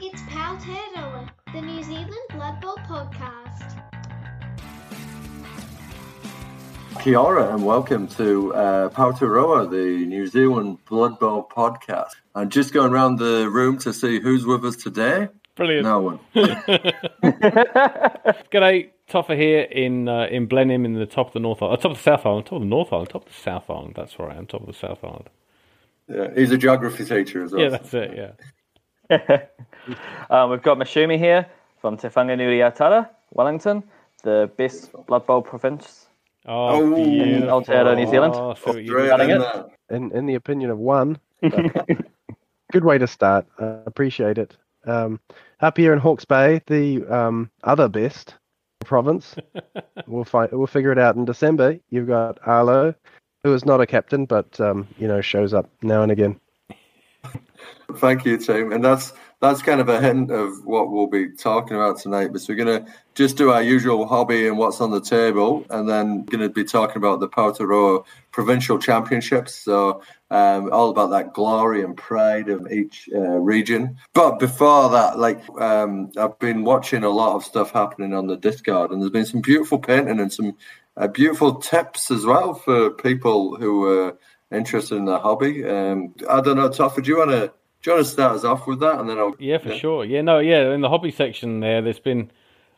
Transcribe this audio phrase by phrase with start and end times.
[0.00, 3.82] It's Powtearoa, the New Zealand Blood Bowl podcast.
[7.02, 12.12] Kia ora and welcome to uh, Powtearoa, the New Zealand Blood Bowl podcast.
[12.36, 15.30] I'm just going around the room to see who's with us today.
[15.56, 15.84] Brilliant.
[15.84, 16.20] No one.
[18.52, 21.82] G'day, Toffer here in uh, in Blenheim in the top of the North Island, uh,
[21.82, 23.94] top of the South Island, top of the North Island, top of the South Island.
[23.96, 25.28] That's where I am, top of the South Island.
[26.08, 27.62] Yeah, he's a geography teacher as well.
[27.62, 28.16] Yeah, that's it.
[28.16, 28.30] Yeah.
[30.30, 31.46] um, we've got Mushoomy here
[31.80, 33.82] from Te Whanganui-a-Tara, Wellington,
[34.22, 36.06] the best Blood Bowl province.
[36.46, 37.48] Oh, Oh, beautiful.
[37.48, 38.34] Aotearoa, New Zealand.
[38.36, 39.66] Oh, I see what you Australia running and it.
[39.90, 41.18] in in the opinion of one.
[42.72, 43.46] good way to start.
[43.58, 44.56] Uh, appreciate it.
[44.86, 45.20] Um,
[45.60, 48.34] up here in Hawke's Bay, the um, other best
[48.84, 49.34] province.
[50.06, 51.78] we'll find we'll figure it out in December.
[51.90, 52.94] You've got Arlo,
[53.44, 56.40] who is not a captain, but um, you know shows up now and again.
[57.96, 58.72] Thank you, team.
[58.72, 62.32] And that's that's kind of a hint of what we'll be talking about tonight.
[62.32, 65.88] But we're going to just do our usual hobby and what's on the table, and
[65.88, 69.54] then going to be talking about the Powtearoa provincial championships.
[69.54, 73.96] So um, all about that glory and pride of each uh, region.
[74.12, 78.36] But before that, like um, I've been watching a lot of stuff happening on the
[78.36, 80.56] Discord, and there's been some beautiful painting and some
[80.96, 84.18] uh, beautiful tips as well for people who are
[84.50, 85.64] interested in the hobby.
[85.64, 87.52] Um, I don't know, Toffer, do you want to?
[87.82, 90.04] Do you want to start us off with that, and then I'll Yeah, for sure.
[90.04, 90.72] Yeah, no, yeah.
[90.72, 92.30] In the hobby section there, there's been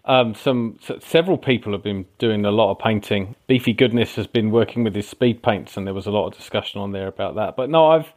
[0.05, 3.35] um, some several people have been doing a lot of painting.
[3.47, 6.37] Beefy Goodness has been working with his speed paints, and there was a lot of
[6.37, 7.57] discussion on there about that.
[7.57, 8.13] But no, I've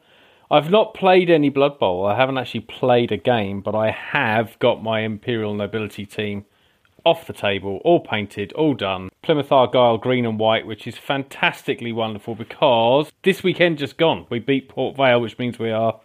[0.52, 2.06] I've not played any Blood Bowl.
[2.06, 6.46] I haven't actually played a game, but I have got my Imperial Nobility team
[7.06, 9.10] off the table, all painted, all done.
[9.22, 14.26] Plymouth Argyle green and white, which is fantastically wonderful because this weekend just gone.
[14.30, 16.00] We beat Port Vale, which means we are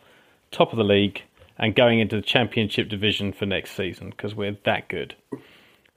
[0.50, 1.22] top of the league
[1.58, 5.14] and going into the championship division for next season because we're that good.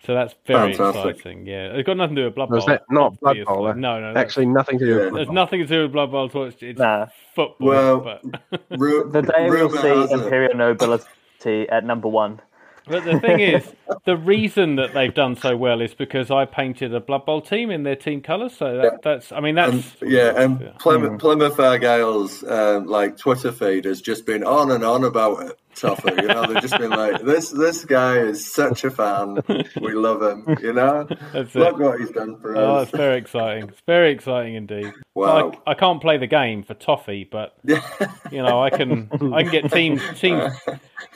[0.03, 1.17] So that's very Fantastic.
[1.17, 1.45] exciting.
[1.45, 2.73] Yeah, it's got nothing to do with Blood Was Bowl.
[2.73, 3.38] that not Blood.
[3.45, 3.67] Bowl?
[3.67, 5.36] uh, No, no, Actually, nothing to do with there's Blood Bowl.
[5.36, 6.26] nothing to do with Blood Bowl.
[6.48, 7.05] It's, it's Nah.
[7.36, 7.67] football.
[7.67, 8.23] Well, but
[8.71, 12.42] The day we'll see Imperial Nobility at number one.
[12.87, 13.73] But the thing is,
[14.05, 17.69] the reason that they've done so well is because I painted a Blood Bowl team
[17.69, 18.55] in their team colours.
[18.58, 18.97] So that, Yeah.
[19.03, 24.02] that's, I mean, that's And, yeah, and Plymouth, Plymouth Argyle's um, like Twitter feed has
[24.02, 25.59] just been on and on about it.
[25.76, 29.39] Toffer, you know, they've just been like, "This this guy is such a fan.
[29.82, 31.59] We love him." You know, That's it.
[31.59, 32.89] look what he's done for Oh, us.
[32.89, 33.70] it's very exciting.
[33.70, 34.92] It's very exciting indeed.
[35.15, 35.54] Wow.
[35.65, 39.52] I, I can't play the game for Toffee, but you know, I can I can
[39.52, 40.54] get teams teams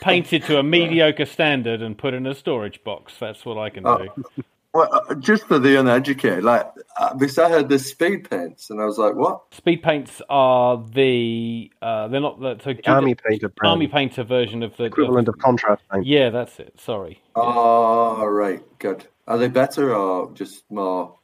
[0.01, 3.13] painted to a mediocre standard and put in a storage box.
[3.19, 4.43] That's what I can oh, do.
[4.75, 6.67] Well, uh, just for the uneducated, like
[6.99, 10.83] uh, because I heard the speed paints, and I was like, "What?" Speed paints are
[10.93, 15.29] the uh, they're not the so Army painter brand, army painter version of the equivalent
[15.29, 16.05] of contrast paint.
[16.05, 16.79] Yeah, that's it.
[16.79, 17.21] Sorry.
[17.35, 19.07] Oh, right, good.
[19.27, 21.15] Are they better or just more?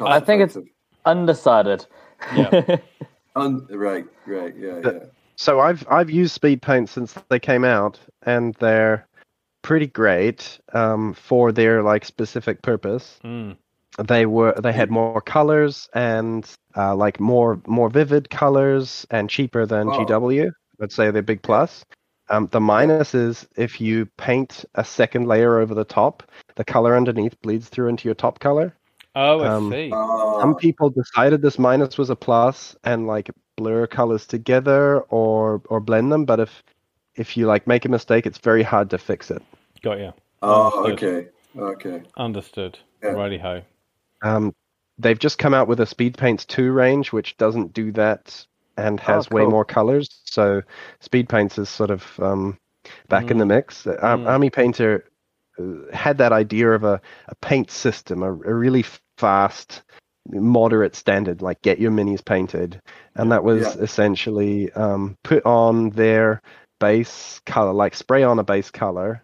[0.00, 0.64] I think it's-
[1.06, 1.86] Undecided.
[2.34, 2.78] Yeah.
[3.36, 4.98] Un- right, right, yeah, yeah.
[5.36, 9.06] So I've I've used speed paint since they came out, and they're
[9.64, 13.18] pretty great um, for their like specific purpose.
[13.24, 13.56] Mm.
[14.06, 19.66] They were they had more colors and uh, like more more vivid colors and cheaper
[19.66, 20.04] than Oh.
[20.04, 20.50] GW.
[20.78, 21.84] Let's say they're big plus.
[22.28, 26.22] Um, the minus is if you paint a second layer over the top,
[26.56, 28.74] the color underneath bleeds through into your top color.
[29.14, 29.90] Oh, I Um, see.
[29.94, 35.62] Oh, Some people decided this minus was a plus and like blur colors together or
[35.68, 36.62] or blend them, but if
[37.16, 39.42] if you like make a mistake, it's very hard to fix it.
[39.82, 40.12] Got you.
[40.42, 41.30] oh, Understood.
[41.56, 42.02] okay, okay.
[42.16, 42.78] Understood.
[43.02, 43.10] Yeah.
[43.10, 43.62] Righty ho.
[44.22, 44.54] Um,
[44.98, 48.98] they've just come out with a Speed Paints 2 range, which doesn't do that and
[49.00, 49.50] has way cool.
[49.50, 50.08] more colors.
[50.24, 50.62] So
[51.00, 52.58] Speed Paints is sort of um,
[53.08, 53.86] back in the mix.
[53.86, 54.26] Uh, Ar- Mm.
[54.28, 55.04] Army Painter
[55.58, 58.84] uh, had that idea of a, a paint system, a, a really
[59.18, 59.82] fast,
[60.30, 62.80] moderate standard, like get your minis painted.
[63.14, 63.82] And that was Yeah.
[63.82, 66.40] essentially um, put on their
[66.80, 69.22] base color, like spray on a base color,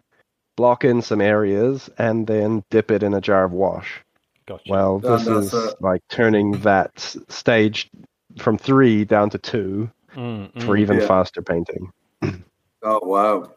[0.57, 4.03] block in some areas, and then dip it in a jar of wash.
[4.47, 4.65] Gotcha.
[4.69, 5.75] Well, Yeah, this that's is it.
[5.81, 6.99] like turning that
[7.29, 7.91] stage
[8.39, 10.63] from three down to two Mm, mm.
[10.63, 11.07] for even Yeah.
[11.07, 11.93] faster painting.
[12.83, 13.53] Oh wow.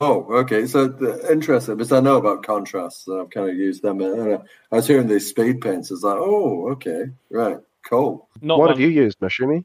[0.00, 0.66] Oh, okay.
[0.66, 4.00] So the, interesting because I know about contrasts, and I've kind of used them.
[4.00, 4.34] And
[4.72, 5.92] I was hearing these speed paints.
[5.92, 7.58] It's like, oh, okay, right,
[7.88, 8.28] cool.
[8.40, 9.64] Not what one- have you used, Mushoomy?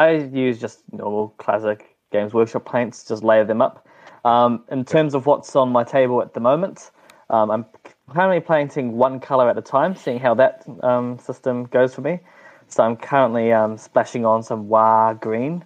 [0.00, 3.86] I use just normal classic Games Workshop paints, just layer them up.
[4.24, 6.90] Um, in terms of what's on my table at the moment,
[7.30, 7.66] um, I'm
[8.10, 12.20] currently painting one color at a time, seeing how that um, system goes for me.
[12.68, 15.64] So I'm currently um, splashing on some Wah green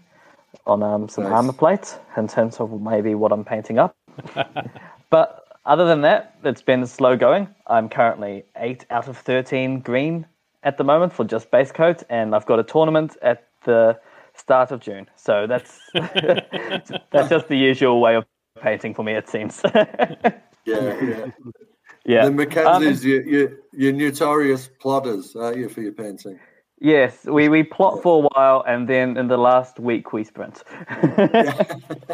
[0.67, 1.33] on um, some Nice.
[1.33, 3.97] armor plate in terms of maybe what I'm painting up.
[5.11, 7.49] but other than that, it's been slow going.
[7.67, 10.27] I'm currently eight out of thirteen green
[10.63, 13.99] at the moment for just base coat, and I've got a tournament at the
[14.37, 15.09] start of June.
[15.17, 18.25] So that's that's just the usual way of
[18.61, 19.13] painting for me.
[19.13, 19.63] It seems.
[20.65, 21.27] Yeah, yeah.
[22.05, 22.25] yeah.
[22.27, 26.39] The Mackenzies, you, you, you're notorious plodders, aren't you, for your painting?
[26.85, 30.65] Yes, we, we plot for a while, and then in the last week we sprint.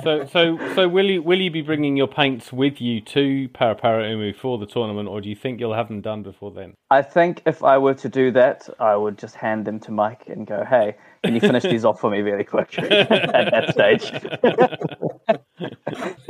[0.02, 4.36] So, so, so will you will you be bringing your paints with you to Paraparaumu
[4.36, 6.74] for the tournament, or do you think you'll have them done before then?
[6.90, 10.24] I think if I were to do that, I would just hand them to Mike
[10.28, 13.08] and go, "Hey, can you finish these off for me really quick?" at
[13.50, 14.12] that stage.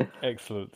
[0.23, 0.75] Excellent.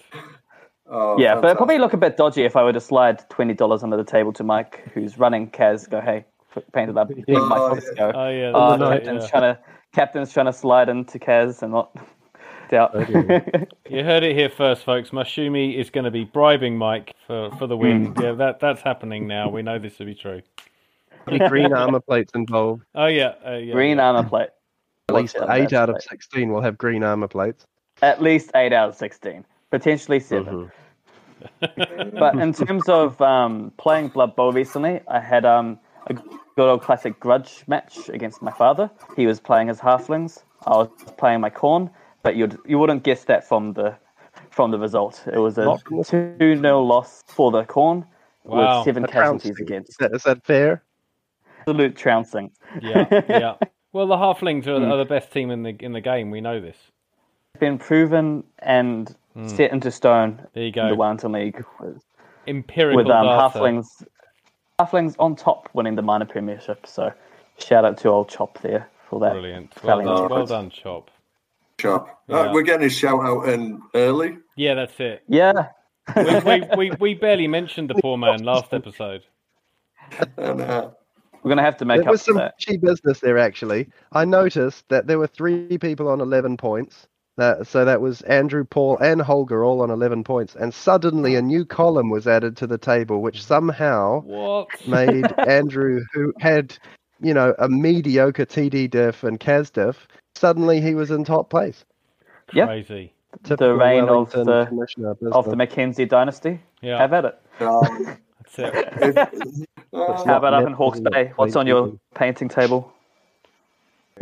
[0.91, 3.55] Oh, yeah, but it'd probably look a bit dodgy if I were to slide twenty
[3.55, 5.89] dollars under the table to Mike, who's running Kaz.
[5.89, 6.25] Go, "Hey,
[6.55, 8.13] f- paint it up." Big Oh, Mike wants to go.
[8.15, 9.31] Oh yeah, Oh, that's right, captain's yeah.
[9.31, 9.59] trying to
[9.95, 11.97] captain's trying to slide into Kaz and not
[12.71, 12.95] doubt.
[13.89, 15.11] You heard it here first, folks.
[15.11, 18.07] Mushoomy is going to be bribing Mike for, for the win.
[18.15, 18.23] Hmm.
[18.23, 19.49] Yeah, that that's happening now.
[19.49, 20.43] We know this to be true.
[21.27, 22.83] Be green armor plates involved.
[22.95, 23.73] Oh yeah, uh, yeah.
[23.73, 24.11] Green yeah.
[24.11, 24.51] armor plate.
[25.09, 26.03] At least Watch out, eight out of right.
[26.03, 27.65] sixteen will have green armor plates.
[28.01, 30.71] At least eight out of sixteen, potentially 7
[31.61, 35.77] but in terms of um, playing Blood Bowl recently, I had um,
[36.07, 38.89] a good old classic grudge match against my father.
[39.17, 40.45] He was playing his halflings.
[40.69, 40.89] I was
[41.19, 41.91] playing my Khorne,
[42.23, 43.97] but you'd you wouldn't guess that from the
[44.51, 45.23] from the result.
[45.33, 48.07] It was a Not two 0 loss for the Khorne
[48.45, 48.79] Wow.
[48.79, 49.91] with seven A casualties against.
[49.91, 50.83] Is that, is that fair?
[51.67, 52.51] Absolute trouncing.
[52.81, 53.55] yeah, yeah.
[53.93, 54.91] Well, the halflings are, Hmm.
[54.91, 56.31] are the best team in the in the game.
[56.31, 56.77] We know this.
[57.55, 59.15] It's been proven and
[59.47, 60.89] set into stone There you in go.
[60.89, 62.03] the Wellington League with,
[62.47, 63.39] Empirical with um, data.
[63.59, 64.05] halflings
[64.79, 66.87] halflings on top winning the minor premiership.
[66.87, 67.13] So
[67.59, 69.33] shout out to old Chop there for that.
[69.33, 69.73] Brilliant.
[69.85, 70.31] Well done, effort.
[70.31, 71.11] well done, Chop.
[71.79, 72.23] Chop.
[72.29, 72.37] Yeah.
[72.37, 74.39] Uh, we're getting a shout out in early.
[74.57, 75.23] Yeah, that's it.
[75.29, 75.69] Yeah.
[76.17, 79.23] We, we, we, we barely mentioned the poor man last episode.
[80.37, 80.91] And, uh,
[81.43, 82.55] We're gonna have to make There up was for some that.
[82.59, 83.89] fishy business there, actually.
[84.13, 87.07] I noticed that there were three people on 11 points.
[87.39, 90.55] Uh, so that was Andrew, Paul, and Holger all on 11 points.
[90.55, 94.69] And suddenly a new column was added to the table, which somehow What?
[94.87, 96.77] made Andrew, who had,
[97.23, 101.85] you know, a mediocre TD diff and CAS diff, suddenly he was in top place.
[102.53, 102.69] Yep.
[102.69, 103.15] Crazy.
[103.45, 105.57] Typical reign of the- commissioner Of the.
[105.57, 106.61] Mackenzie dynasty.
[106.83, 107.41] Yeah, Have at it.
[107.63, 108.19] um,
[108.57, 109.17] that's
[109.93, 111.01] uh, How about up in Hawke's?
[111.01, 111.33] Bay?
[111.37, 112.93] What's on your painting table?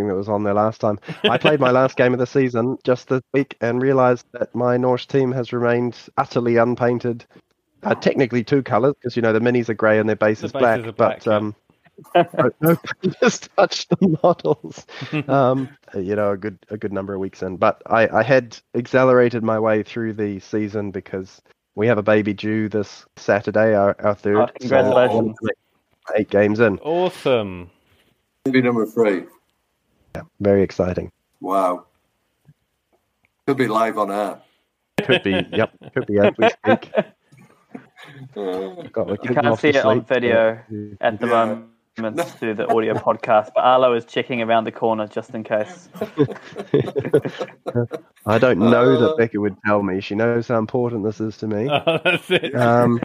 [0.00, 0.98] thing that was on there last time.
[1.24, 4.76] I played my last game of the season just this week and realised that my
[4.76, 7.24] Norse team has remained utterly unpainted.
[7.82, 10.46] Uh, technically two colours because you know the minis are grey and their base The
[10.46, 11.36] is bases black, are black, but yeah.
[11.36, 11.56] um,
[12.14, 14.86] no, no paint has touched the models.
[15.28, 18.58] um, you know, a good a good number of weeks in, but I, I had
[18.74, 21.40] accelerated my way through the season because
[21.74, 24.36] we have a baby due this Saturday, our, our third.
[24.36, 25.36] Oh, so I wanted congratulations.
[25.38, 25.56] to make
[26.16, 27.70] Eight games in, Awesome.
[28.44, 29.26] Maybe number three.
[30.16, 31.12] Yeah, very exciting.
[31.40, 31.86] Wow.
[33.46, 34.40] Could be live on air.
[35.04, 36.92] Could be, yep, could be as we speak.
[38.36, 41.32] Uh, Got You can't see it on video so- at the Yeah.
[41.32, 41.66] moment
[41.96, 45.88] through the audio podcast, but Arlo is checking around the corner just in case.
[48.26, 50.00] I don't know Uh, that Becca would tell me.
[50.00, 51.68] She knows how important this is to me.
[51.86, 52.54] Oh, that's it.
[52.54, 53.00] Um,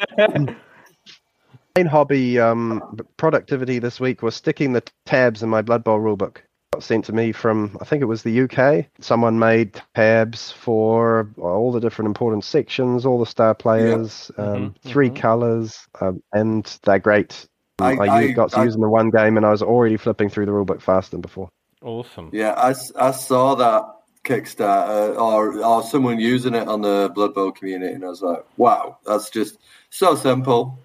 [1.76, 6.38] main hobby um, productivity this week was sticking the tabs in my Blood Bowl rulebook.
[6.74, 8.86] Got sent to me from I think it was the UK.
[9.00, 14.92] Someone made tabs for all the different important sections, all the star players, um, Mhm,
[14.92, 15.16] 3 mhm.
[15.16, 17.48] colors, um, and they're great.
[17.80, 19.52] I- I, I- u- got to I- use them in the one game, and I
[19.52, 21.50] was already flipping through the rulebook faster than before.
[21.82, 22.30] Awesome.
[22.34, 23.84] yeah, I saw that
[24.24, 28.44] Kickstarter or, or someone using it on the Blood Bowl community, and I was like,
[28.58, 29.58] wow, that's just
[29.92, 30.80] so simple.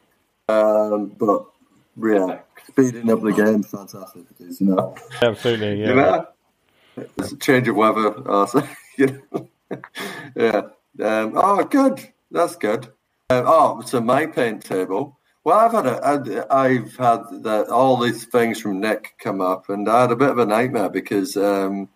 [0.48, 1.46] Um, but
[2.02, 4.24] yeah, speeding up the game, fantastic.
[4.38, 4.94] It is, you know.
[5.22, 5.80] Absolutely.
[5.80, 5.94] You Yeah.
[5.94, 6.26] know?
[7.16, 8.28] It's a change of weather.
[8.28, 8.62] Also,
[8.98, 9.48] you know?
[10.36, 10.62] yeah.
[11.02, 12.06] Um, oh, good.
[12.30, 12.86] That's good.
[13.30, 15.16] Um, oh, so my paint table.
[15.44, 19.88] Well, I've had a, I've had the, all these things from Nick come up, and
[19.88, 21.88] I had a bit of a nightmare because um,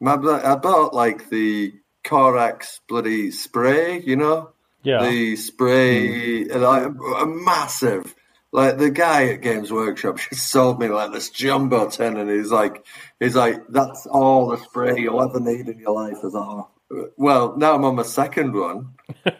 [0.00, 1.72] my, I bought like the
[2.04, 4.50] Corax bloody spray, you know,
[4.82, 5.02] Yeah.
[5.02, 8.14] the spray, like a massive.
[8.54, 12.50] Like the guy at Games Workshop just sold me like this jumbo tin, and he's
[12.50, 12.84] like,
[13.20, 16.18] he's like, that's all the spray you'll ever need in your life.
[16.24, 16.74] Is all.
[17.16, 18.92] Well, now I'm on my second one,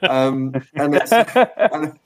[0.02, 1.98] um, and it's and,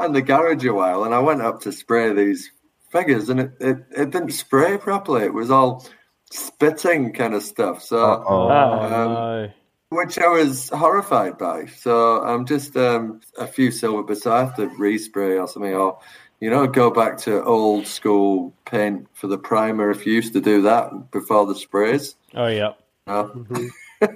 [0.00, 2.50] and the garage a while, and I went up to spray these
[2.90, 5.24] figures, and it, it, it didn't spray properly.
[5.24, 5.86] It was all
[6.30, 7.82] spitting kind of stuff.
[7.82, 8.48] So Uh-oh.
[8.48, 9.50] Oh, Um, no.
[9.90, 11.66] which I was horrified by.
[11.66, 14.22] So I'm just um, a few silver bits.
[14.22, 15.98] So I have to respray or something, or
[16.40, 19.90] you know, go back to old school paint for the primer.
[19.90, 22.72] If you used to do that before the sprays, Oh, yeah.
[23.06, 23.44] no?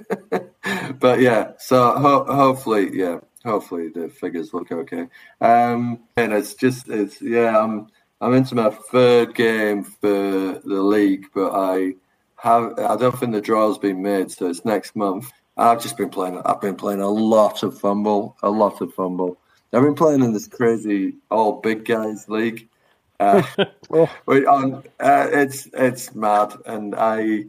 [1.00, 1.52] but yeah.
[1.58, 5.08] So ho- hopefully, yeah, hopefully the figures look okay.
[5.40, 7.58] Um, and it's just it's yeah.
[7.58, 7.88] I'm
[8.20, 10.08] I'm into my third game for
[10.64, 11.94] the league, but I
[12.36, 15.30] have I don't think the draw's been made, so it's next month.
[15.56, 16.40] I've just been playing.
[16.44, 19.36] I've been playing a lot of FUMBBL, a lot of FUMBBL.
[19.72, 22.68] I've been playing in this crazy all big guys league.
[23.20, 23.42] Uh,
[23.92, 24.08] Oh.
[24.28, 27.44] on, uh, it's it's mad, and I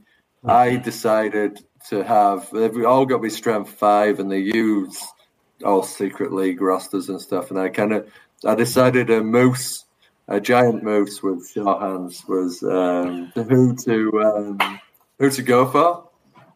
[0.46, 2.50] I decided to have.
[2.52, 5.02] They've all got me strength five, and they use
[5.64, 7.50] all secret league rosters and stuff.
[7.50, 8.12] And I kind of
[8.46, 9.86] I decided a moose,
[10.28, 14.80] a giant moose with short hands was um, who to um,
[15.20, 16.10] who to go for,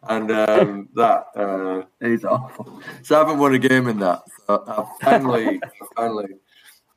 [0.03, 2.81] and um, that uh, is awful.
[3.03, 4.23] So I haven't won a game in that.
[4.45, 5.61] So I finally,
[5.95, 6.35] finally,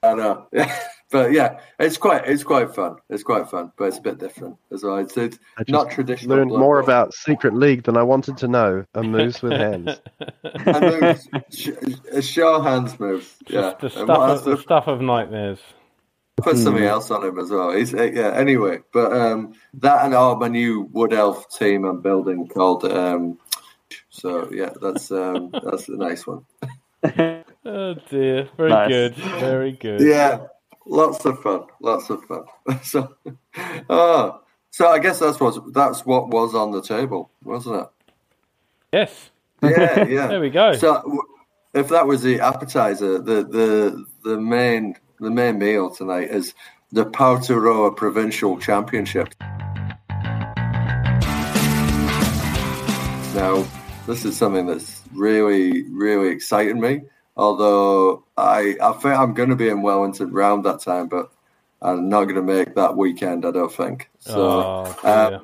[0.03, 0.49] I know.
[1.11, 2.97] but yeah, it's quite it's quite fun.
[3.09, 4.97] It's quite fun, but it's a bit different as well.
[4.99, 6.37] It's, it's I just not traditional.
[6.37, 6.85] learned more Bowl.
[6.85, 8.85] about Secret League than I wanted to know.
[8.95, 10.01] A moose with hands.
[10.43, 11.69] And those sh-
[12.13, 13.35] a sure hands move.
[13.49, 15.59] Yeah, The stuff, of, the stuff of nightmares.
[16.37, 17.71] put something else on him as well.
[17.73, 18.33] He's uh, yeah.
[18.35, 22.85] Anyway, but um, that and oh, my new Wood Elf team I'm building called.
[22.85, 23.39] Um,
[24.11, 26.45] so yeah, that's um, that's a nice one.
[27.65, 28.49] Oh, dear.
[28.57, 28.89] Very Nice.
[28.89, 29.15] good.
[29.15, 30.01] Very good.
[30.01, 30.47] Yeah,
[30.87, 31.65] lots of fun.
[31.81, 32.45] Lots of fun.
[32.83, 33.15] so,
[33.89, 37.89] oh, so I guess that's what that's what was on the table, wasn't it?
[38.93, 39.31] Yes.
[39.63, 40.27] Yeah, yeah.
[40.29, 40.75] There we go.
[40.75, 41.23] So,
[41.75, 46.55] if that was the appetizer, the the the main the main meal tonight is
[46.93, 49.35] the Powtearoa Provincial Championship.
[53.35, 53.65] Now,
[54.07, 57.03] this is something that's really really exciting me.
[57.41, 61.33] Although I I think I'm going to be in Wellington round that time, but
[61.81, 63.47] I'm not going to make that weekend.
[63.47, 64.11] I don't think.
[64.19, 64.35] So.
[64.37, 65.41] oh, uh, dear.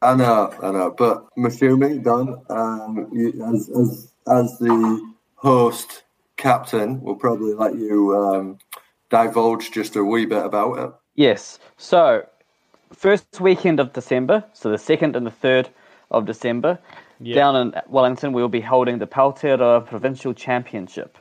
[0.00, 6.04] I know, I know, but Mushoomy, Don, um, you, as as as the host
[6.36, 8.58] captain, we'll probably let you um,
[9.10, 10.94] divulge just a wee bit about it.
[11.16, 11.58] Yes.
[11.76, 12.26] So,
[12.92, 15.68] first weekend of December, so the second and the third
[16.10, 16.78] of December,
[17.20, 17.34] Yeah.
[17.34, 21.18] down in Wellington, we will be holding the Powtearoa Provincial Championship.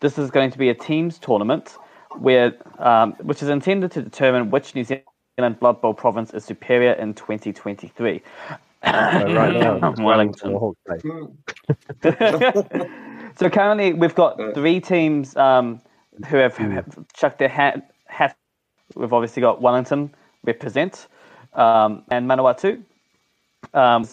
[0.00, 1.76] This is going to be a teams tournament,
[2.18, 6.92] where um, which is intended to determine which New Zealand Blood Bowl province is superior
[6.92, 8.22] in 2023.
[8.84, 10.52] So right now, Wellington.
[10.52, 11.02] or Hawke's
[12.02, 12.12] Bay.
[13.36, 15.80] so currently, we've got three teams um,
[16.28, 18.36] who have, have chucked their hat, hat.
[18.94, 21.08] We've obviously got Wellington represent
[21.54, 22.82] um, and Manawatu.
[23.72, 24.06] Um,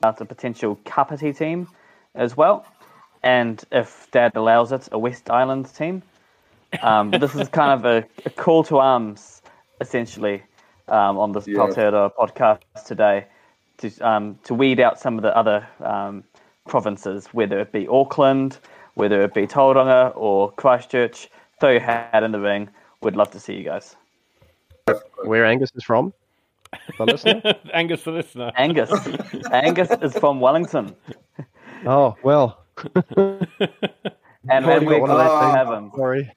[0.00, 1.68] that's a potential Kapiti team
[2.14, 2.66] as well,
[3.22, 6.02] and if Dad allows it, a West Island team.
[6.82, 9.42] Um, but this is kind of a, a call to arms,
[9.80, 10.42] essentially,
[10.88, 11.58] um, on this Yeah.
[11.58, 13.26] Powtearoa podcast today,
[13.78, 16.24] to um, to weed out some of the other um,
[16.66, 18.58] provinces, whether it be Auckland,
[18.94, 21.28] whether it be Tauranga or Christchurch.
[21.60, 22.68] Throw your hat in the ring.
[23.02, 23.96] We'd love to see you guys.
[25.24, 26.12] Where Angus is from?
[26.98, 27.42] The listener?
[27.74, 28.52] Angus the listener.
[28.56, 28.90] Angus,
[29.52, 30.94] Angus is from Wellington,
[31.86, 32.64] Oh well.
[32.76, 33.46] and, Already
[34.50, 35.90] and we're got one of glad to have him.
[35.96, 36.30] Sorry.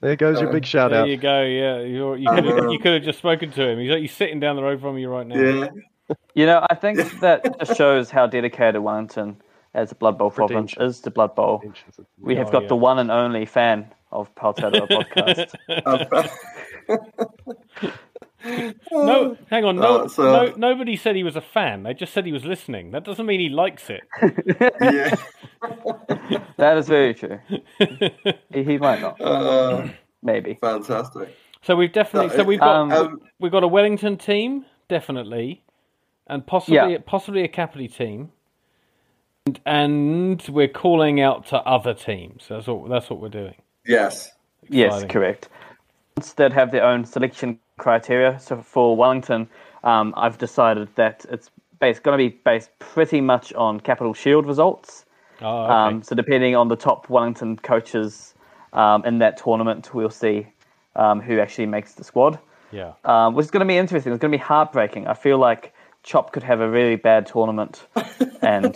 [0.00, 1.04] There goes your big shout There out.
[1.04, 1.42] There you go.
[1.42, 3.78] Yeah, You're, you could have um, you could have just spoken to him.
[3.80, 5.36] He's, he's sitting down the road from you right now.
[5.36, 5.68] Yeah,
[6.34, 9.40] You know, I think that just shows how dedicated Wellington
[9.74, 11.62] as a Blood Bowl province is to Blood Bowl.
[12.18, 12.68] We have Oh, got yeah.
[12.68, 15.54] the one and only fan of Powtearoa podcast.
[18.92, 19.76] No, hang on.
[19.76, 21.82] No, Uh, so- no, nobody said he was a fan.
[21.82, 22.92] They just said he was listening.
[22.92, 24.02] That doesn't mean he likes it.
[24.80, 25.14] yeah.
[26.56, 27.38] that is very true.
[28.52, 29.88] He, he might not, Uh,
[30.22, 30.54] maybe.
[30.60, 31.36] fantastic.
[31.62, 32.30] So we've definitely.
[32.36, 35.62] So we've got Um, Um, we've got a Wellington team, definitely,
[36.26, 36.98] and possibly Yeah.
[37.04, 38.30] possibly a Kapiti team,
[39.46, 42.46] and, and we're calling out to other teams.
[42.48, 43.54] That's what that's what we're doing.
[43.84, 44.30] yes.
[44.70, 45.48] Yes, correct.
[46.36, 48.38] That have their own selection criteria.
[48.40, 49.48] So for Wellington,
[49.84, 54.46] um, I've decided that it's based going to be based pretty much on Capital Shield
[54.46, 55.04] results.
[55.40, 55.72] Oh, okay.
[55.72, 58.34] Um, so depending on the top Wellington coaches
[58.72, 60.46] um, in that tournament, we'll see
[60.96, 62.38] um, who actually makes the squad.
[62.72, 62.92] yeah.
[63.04, 64.12] Um, which is going to be interesting.
[64.12, 65.06] It's going to be heartbreaking.
[65.06, 67.86] I feel like Chop could have a really bad tournament,
[68.42, 68.74] and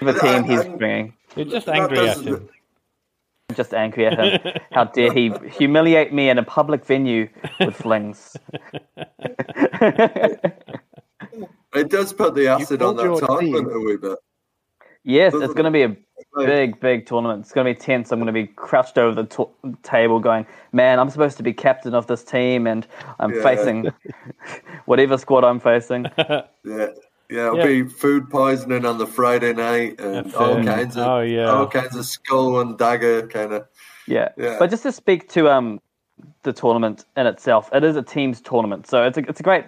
[0.00, 2.48] the team he's I'm- bringing You're just angry at doesn't- him.
[3.50, 4.52] I'm just angry at him.
[4.70, 7.28] How dare he humiliate me in a public venue
[7.58, 8.36] with flings?
[11.74, 13.68] it does put the acid on that tournament team.
[13.68, 14.16] a wee bit.
[15.02, 15.96] Yes, Doesn't it's going to be a
[16.46, 17.40] big, big tournament.
[17.40, 18.12] It's going to be tense.
[18.12, 19.50] I'm going to be crouched over the to-
[19.82, 22.86] table going, man, I'm supposed to be captain of this team and
[23.18, 23.42] I'm Yeah.
[23.42, 23.88] facing
[24.84, 26.06] whatever squad I'm facing.
[26.64, 26.88] Yeah,
[27.30, 27.66] yeah, it'll Yeah.
[27.66, 31.50] be food poisoning on the Friday night and That's all kinds of Oh, yeah.
[31.50, 33.66] all kinds of skull and dagger kind of.
[34.06, 34.28] Yeah.
[34.36, 34.56] Yeah.
[34.58, 35.80] But just to speak to um
[36.42, 39.64] the tournament in itself, it is a teams tournament, so it's a it's a great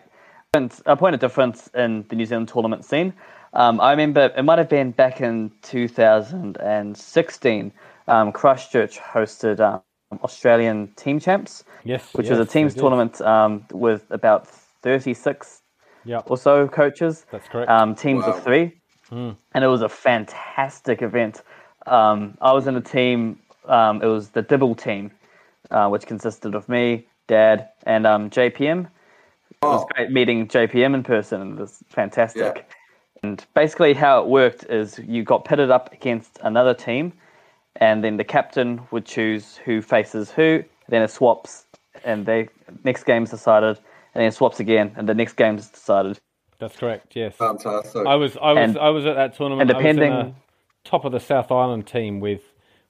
[0.55, 3.15] and a point of difference in the New Zealand tournament scene.
[3.55, 7.73] Um, I remember it might have been back in 2016.
[8.09, 9.81] Um, Christchurch hosted um,
[10.23, 15.62] Australian team champs, Yes, which yes, was a teams tournament um, with about 36
[16.05, 17.71] Yep, or so coaches that's correct.
[17.71, 18.33] um, teams Wow.
[18.33, 18.73] of three,
[19.11, 21.43] and it was a fantastic event.
[21.87, 23.39] Um, I was in a team.
[23.69, 25.11] Um, it was the Dibble team,
[25.71, 28.87] uh, which consisted of me, Dad, and um, JPM.
[29.51, 29.89] It was Oh.
[29.95, 32.57] great meeting JPM in person, and it was fantastic.
[32.57, 32.63] Yeah.
[33.23, 37.13] And basically, how it worked is you got pitted up against another team,
[37.77, 40.65] and then the captain would choose who faces who.
[40.89, 41.67] Then it swaps,
[42.05, 42.49] and they
[42.83, 43.79] next game's decided,
[44.15, 46.19] and then it swaps again, and the next game's decided.
[46.59, 47.17] that's correct.
[47.17, 48.07] Yes, Fantastic.
[48.07, 49.71] I was I was And- I was at that tournament.
[49.71, 50.35] and I was in depending-
[50.85, 52.43] the top of the South Island team with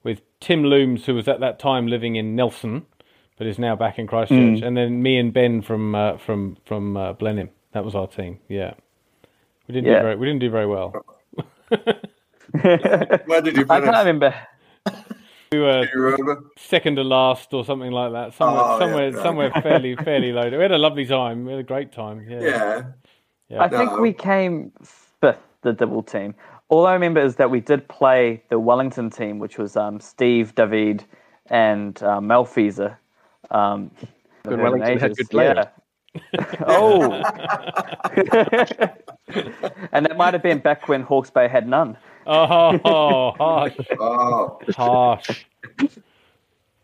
[0.04, 2.86] with Tim Looms, who was at that time living in Nelson,
[3.38, 4.66] but is now back in Christchurch, Mm.
[4.66, 7.50] and then me and Ben from uh, from from uh, Blenheim.
[7.72, 8.38] That was our team.
[8.48, 8.74] Yeah,
[9.68, 9.98] we didn't Yeah.
[9.98, 10.92] do very we didn't do very well.
[13.26, 14.34] Where did you I can't remember.
[15.52, 16.44] We were Do you remember?
[16.56, 18.34] second to last or something like that.
[18.34, 19.22] Somewhere Oh, somewhere yeah.
[19.22, 20.48] somewhere fairly fairly low.
[20.50, 21.44] We had a lovely time.
[21.44, 22.26] We had a great time.
[22.28, 22.40] Yeah.
[22.40, 22.82] Yeah.
[23.50, 23.62] Yeah.
[23.62, 24.00] I think No.
[24.00, 24.72] we came
[25.20, 26.34] fifth, the double team.
[26.70, 30.54] All I remember is that we did play the Wellington team, which was um, Steve,
[30.54, 31.04] David,
[31.50, 32.96] and uh, Mel Fieser.
[33.50, 33.90] Um,
[34.44, 35.56] Good I've Wellington had good players.
[35.58, 36.54] Yeah.
[36.66, 37.22] oh.
[39.92, 41.96] and that might have been back when Hawke's Bay had none.
[42.26, 45.44] Oh, harsh, Oh, harsh.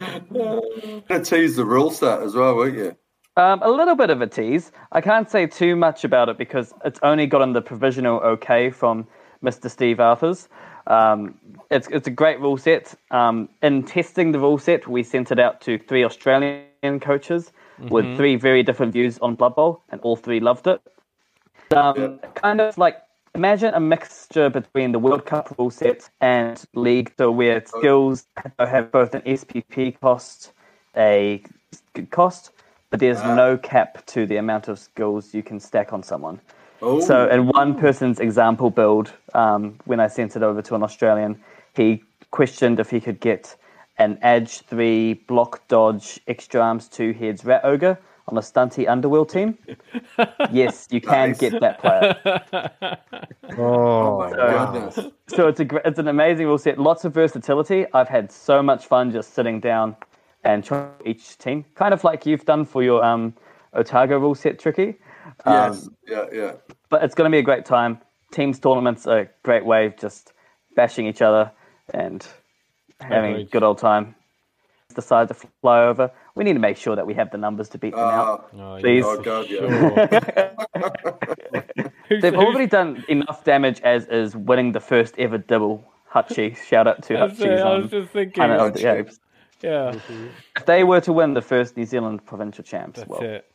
[0.01, 2.97] gonna tease the rule set as well, weren't you?
[3.37, 4.73] Um, a little bit of a tease.
[4.93, 9.07] I can't say too much about it because it's only gotten the provisional okay from
[9.45, 9.71] Mr.
[9.71, 10.49] Steve Arthurs.
[10.89, 11.35] Um,
[11.71, 12.95] it's it's a great rule set.
[13.11, 17.53] Um, in testing the rule set, we sent it out to three Australian coaches
[17.91, 20.81] with three very different views on Blood Bowl, and all three loved it.
[21.77, 22.97] Um, Kind of like
[23.35, 28.27] imagine a mixture between the World Cup rule set and League, so where skills
[28.59, 30.53] have both an SPP cost,
[30.97, 31.43] a
[32.11, 32.51] cost,
[32.91, 36.41] but there's no cap to the amount of skills you can stack on someone.
[36.81, 40.83] Oh, So, in one person's example build, um, when I sent it over to an
[40.83, 41.41] Australian,
[41.75, 43.57] he questioned if he could get
[43.99, 49.29] an Edge 3 block dodge extra arms 2 heads rat ogre on a stunty underworld
[49.31, 49.57] team.
[50.53, 51.39] yes, you can Nice.
[51.39, 52.99] get that player.
[53.61, 54.71] Oh, my wow.
[54.73, 55.13] goodness.
[55.29, 56.79] So it's a gr- it's an amazing rule set.
[56.79, 57.87] Lots of versatility.
[57.95, 59.97] I've had so much fun just sitting down
[60.45, 63.35] and trying each team, kind of like you've done for your um,
[63.75, 64.97] Otago rule set, tricky.
[65.45, 66.53] Um, Yes, yeah, yeah.
[66.91, 67.99] but it's going to be a great time.
[68.33, 70.33] Teams tournaments are a great way of just
[70.77, 71.51] bashing each other
[71.95, 72.25] and
[73.01, 74.15] having a good old time.
[74.95, 76.11] Decide to fly over.
[76.39, 78.49] We need to make sure that we have the numbers to beat them out.
[78.57, 79.05] Oh, Oh, Please.
[79.05, 79.59] Oh, God, yeah.
[79.59, 80.07] sure.
[82.21, 85.85] They've who's- already done enough damage as is winning the first ever double.
[86.15, 87.41] Hutchie, shout out to Hutchie.
[87.47, 88.33] it, I was Um, just thinking.
[88.35, 89.19] Planet of Hutchie.
[89.61, 89.93] Yeah,
[90.57, 93.48] If they were to win the first New Zealand provincial champs, that's well, it.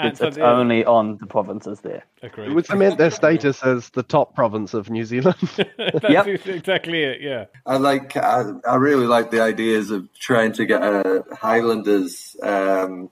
[0.00, 2.04] And it's, so, it's only on the provinces there.
[2.22, 2.48] agreed.
[2.48, 5.36] It would cement their status as the top province of New Zealand.
[5.78, 6.46] That's Yep.
[6.46, 7.20] exactly it.
[7.20, 7.46] Yeah.
[7.66, 8.16] I like.
[8.16, 12.36] I, I really like the ideas of trying to get a Highlanders.
[12.42, 13.10] Um,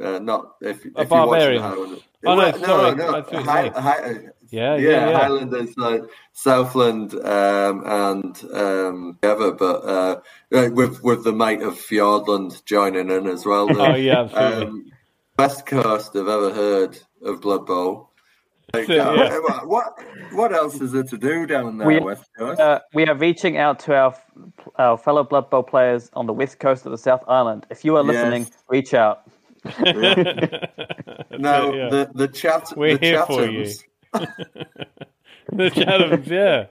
[0.00, 1.62] uh, not if, if you're watching the.
[1.62, 2.02] Highlanders.
[2.26, 4.10] Oh, no, Well, sorry, no, that's what you Hi, hi,
[4.50, 5.18] Yeah, yeah, yeah, yeah.
[5.18, 10.20] Highlanders like Southland um, and um, ever, but uh,
[10.52, 13.68] uh, with with the might of Fiordland joining in as well.
[13.80, 14.66] Oh yeah, absolutely.
[14.66, 14.92] um,
[15.38, 18.10] best coast I've ever heard of Blood Bowl.
[18.74, 19.38] Like, uh, yeah.
[19.38, 19.98] what, what
[20.32, 22.60] what else is there to do down there, We- West Coast?
[22.60, 24.14] Uh, we are reaching out to our
[24.76, 27.66] our fellow Blood Bowl players on the west coast of the South Island.
[27.70, 28.12] If you are Yes.
[28.12, 29.22] listening, reach out.
[29.64, 29.72] no,
[31.72, 31.88] yeah.
[31.88, 33.62] the the chat, We're the here for you.
[33.62, 33.84] Chathams,
[35.52, 36.66] the Chathams, yeah.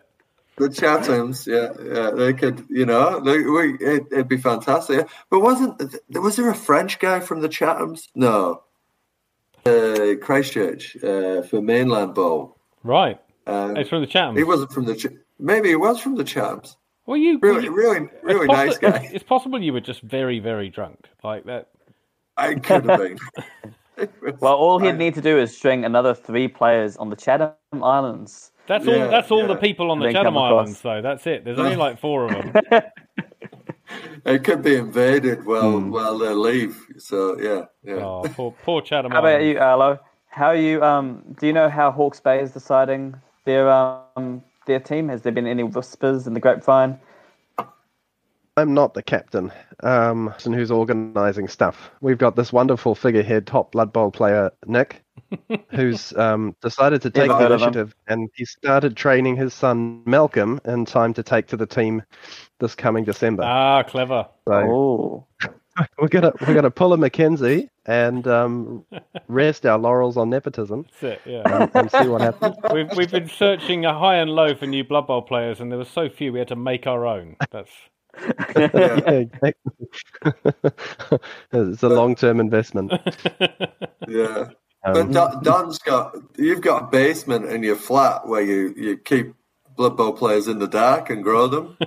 [0.58, 5.08] The Chathams, yeah, yeah, they could, you know, they, we, it, it'd be fantastic.
[5.30, 8.08] But wasn't was there a French guy from the Chathams?
[8.16, 8.64] No,
[9.66, 12.58] uh, Christchurch uh, for mainland bowl.
[12.84, 13.20] Right.
[13.46, 14.38] Um, It's from the Chathams.
[14.38, 14.96] he wasn't from the.
[14.96, 15.08] Ch-
[15.40, 16.76] Maybe he was from the Chathams.
[17.06, 19.10] Well, you Really, you- really, really it's nice possi- guy.
[19.14, 21.70] It's possible you were just very, very drunk, like that.
[22.36, 23.18] I could have been.
[24.42, 28.52] Well, all he'd need to do is string another three players on the Chatham Islands.
[28.68, 29.10] That's Yeah, all.
[29.12, 30.38] That's all the people on the Chatham.
[30.38, 31.02] Islands, though.
[31.02, 31.46] That's it.
[31.46, 32.82] There's only like four of them.
[34.26, 35.90] It could be invaded while Hmm.
[35.92, 36.76] while they leave.
[36.98, 38.04] So yeah, yeah.
[38.04, 40.00] Oh, poor, poor Chatham How about you, Arlo?
[40.30, 40.84] How are you?
[40.84, 45.08] Um, do you know how Hawke's Bay is deciding their um their team?
[45.08, 47.00] Has there been any whispers in the grapevine?
[48.58, 49.52] I'm not the captain,
[49.84, 51.92] um, and who's organising stuff.
[52.02, 55.04] We've got this wonderful figurehead, top Blood Bowl player Nick,
[55.70, 57.68] who's um, decided to take Never the heard of him.
[57.68, 62.02] initiative, and he started training his son Malcolm in time to take to the team
[62.60, 63.44] this coming December.
[63.44, 64.28] Ah, clever.
[64.48, 65.26] so Oh,
[66.00, 68.84] we're gonna we're gonna pull a McKenzie and um,
[69.28, 71.32] rest our laurels on nepotism That's it.
[71.32, 71.44] Yeah.
[71.62, 72.56] and, and see what happens.
[72.74, 75.78] we've we've been searching a high and low for new Blood Bowl players, and there
[75.78, 77.36] were so few we had to make our own.
[77.52, 77.70] That's
[78.56, 79.88] yeah, exactly.
[81.52, 82.92] it's a long term investment.
[84.08, 84.50] yeah.
[84.84, 88.98] Um, But Don, Don's got you've got a basement in your flat where you, you
[88.98, 89.34] keep
[89.76, 91.78] Blood Bowl players in the dark and grow them.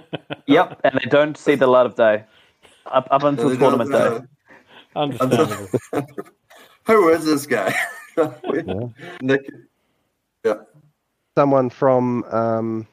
[0.47, 2.25] yep, and they don't see the light of day
[2.87, 4.21] up up until They tournament day.
[4.97, 5.69] understandable.
[6.87, 7.75] Who is this guy?
[9.23, 9.49] Nick.
[10.45, 10.55] Yeah.
[11.37, 12.87] someone from um,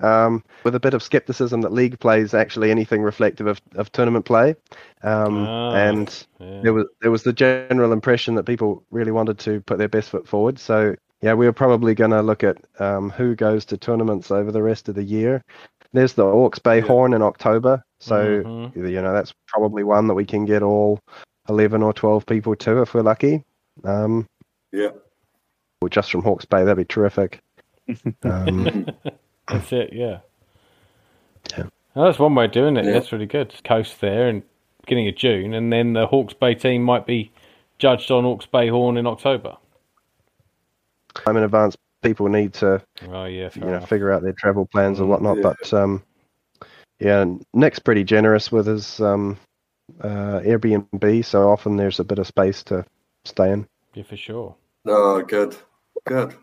[0.00, 3.90] um, with a bit of skepticism that league play is actually anything reflective of, of
[3.92, 4.54] tournament play,
[5.02, 6.60] um, Ah, and yeah.
[6.62, 10.10] there was there was the general impression that people really wanted to put their best
[10.10, 10.58] foot forward.
[10.58, 14.52] So yeah, we were probably going to look at um, who goes to tournaments over
[14.52, 15.42] the rest of the year.
[15.92, 16.86] There's the Orcs Bay Yeah.
[16.86, 18.76] Horn in October, so Mhm.
[18.76, 21.00] you know that's probably one that we can get all
[21.48, 23.44] eleven or twelve people to if we're lucky.
[23.84, 24.26] Um,
[24.70, 24.90] Yeah.
[25.80, 27.40] or just from Hawke's Bay, that'd be terrific.
[28.22, 28.86] Um,
[29.48, 29.92] That's it.
[29.92, 30.20] Yeah.
[31.56, 31.64] Yeah.
[31.94, 32.84] That's one way of doing it.
[32.84, 32.92] Yeah.
[32.92, 33.54] That's really good.
[33.64, 34.42] Coast there and
[34.82, 37.30] beginning of June, and then the Hawke's Bay team might be
[37.78, 39.56] judged on Hawke's Bay Horn in October.
[41.26, 44.66] I'm in advance, people need to Oh yeah, fair you know figure out their travel
[44.66, 45.36] plans and whatnot.
[45.38, 45.42] Yeah.
[45.42, 46.02] But um,
[47.00, 49.38] yeah, Nick's pretty generous with his um,
[50.00, 52.84] uh, Airbnb, so often there's a bit of space to
[53.24, 53.66] stay in.
[53.94, 54.54] Yeah, for sure.
[54.86, 55.56] Oh, good,
[56.06, 56.34] good.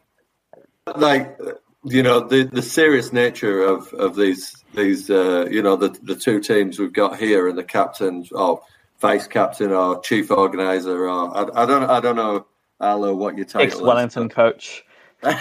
[0.96, 1.40] Like
[1.86, 6.16] you know, the the serious nature of of these these uh, you know the the
[6.16, 8.62] two teams we've got here and the captains or
[9.00, 12.48] vice captain or chief organizer or I, I don't I don't know
[12.80, 14.84] Arlo what your title Ex is, Wellington coach.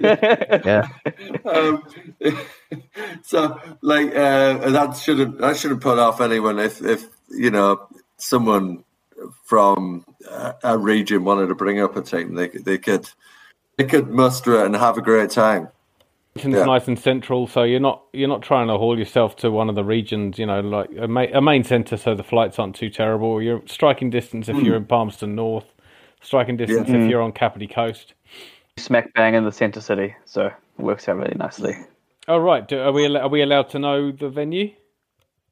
[0.00, 0.88] Yeah,
[1.46, 1.82] um,
[3.22, 8.84] so like uh, that shouldn't that shouldn't put off anyone if if you know someone
[9.44, 13.08] from uh, a region wanted to bring up a team they they could
[13.76, 15.68] they could muster it and have a great time
[16.34, 16.64] It's Yeah.
[16.64, 19.74] nice and central, so you're not you're not trying to haul yourself to one of
[19.74, 20.38] the regions.
[20.38, 23.40] You know, like a, ma- a main centre, so the flights aren't too terrible.
[23.40, 25.72] You're striking distance if you're in Palmerston North,
[26.20, 26.96] striking distance Yeah.
[26.96, 28.12] if you're on Kapiti Coast.
[28.76, 31.74] Smack bang in the centre city, so it works out really nicely.
[32.28, 34.72] Oh right, Do, are we are we allowed to know the venue?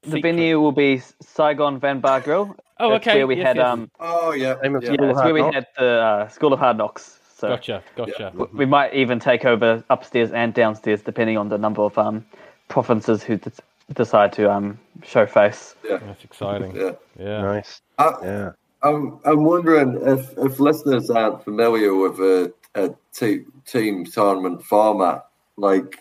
[0.02, 0.22] The Secret.
[0.22, 2.54] venue will be Saigon Van Bar Grill.
[2.78, 3.16] Oh, That's okay.
[3.20, 3.66] where we Yes, had yes.
[3.66, 4.70] um oh yeah, yeah.
[4.70, 7.20] yeah, that's where Hard we had the uh, School of Hard Knocks.
[7.44, 8.30] So Gotcha, gotcha.
[8.36, 12.24] w- we might even take over upstairs and downstairs depending on the number of um
[12.68, 13.50] provinces who d-
[13.92, 15.74] decide to um show face.
[15.88, 15.98] Yeah.
[15.98, 16.74] That's exciting.
[16.76, 16.92] yeah.
[17.18, 17.40] Yeah.
[17.42, 17.80] nice.
[17.98, 18.50] I, Yeah,
[18.82, 25.26] I'm, I'm wondering if, if listeners aren't familiar with a, a te- team tournament format,
[25.56, 25.98] like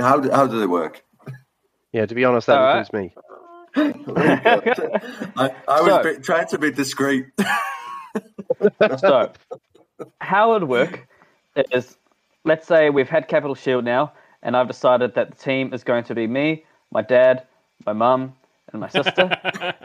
[0.00, 1.02] how do, how do they work?
[1.92, 2.06] yeah.
[2.06, 2.78] To be honest, that All right.
[2.78, 3.14] includes me.
[5.36, 7.26] I, I was So- be, trying to be discreet.
[8.98, 9.30] So,
[10.20, 11.06] how it would work
[11.72, 11.96] is,
[12.44, 16.04] let's say we've had Capital Shield now, and I've decided that the team is going
[16.04, 17.46] to be me, my dad,
[17.86, 18.34] my mum,
[18.72, 19.30] and my sister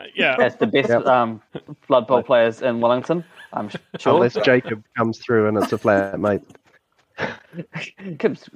[0.16, 0.36] yeah.
[0.40, 1.06] as the best Yep.
[1.06, 1.42] um,
[1.88, 3.24] Blood Bowl players in Wellington.
[3.54, 4.16] I'm sure.
[4.16, 6.42] Unless Jacob comes through and it's a flat mate.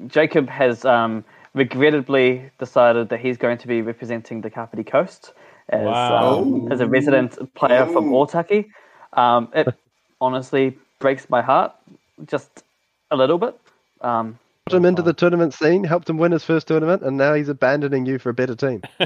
[0.08, 5.34] Jacob has um, regrettably decided that he's going to be representing the Kapiti Coast
[5.70, 6.40] as, Wow.
[6.40, 8.26] um, as a resident player from Ooh.
[8.26, 8.66] Otaki.
[9.14, 9.68] Um, it
[10.20, 11.74] honestly breaks my heart
[12.26, 12.64] just
[13.12, 13.60] a little bit.
[14.02, 17.34] Um, Put him into the tournament scene, helped him win his first tournament, and now
[17.34, 18.82] he's abandoning you for a better team.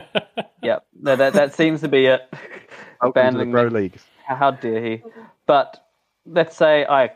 [0.64, 2.22] yeah, that, that, that seems to be it.
[3.02, 3.70] Welcome the Abandoning pro me.
[3.82, 4.04] leagues.
[4.26, 5.04] How, how dare he?
[5.46, 5.86] But
[6.26, 7.12] let's say I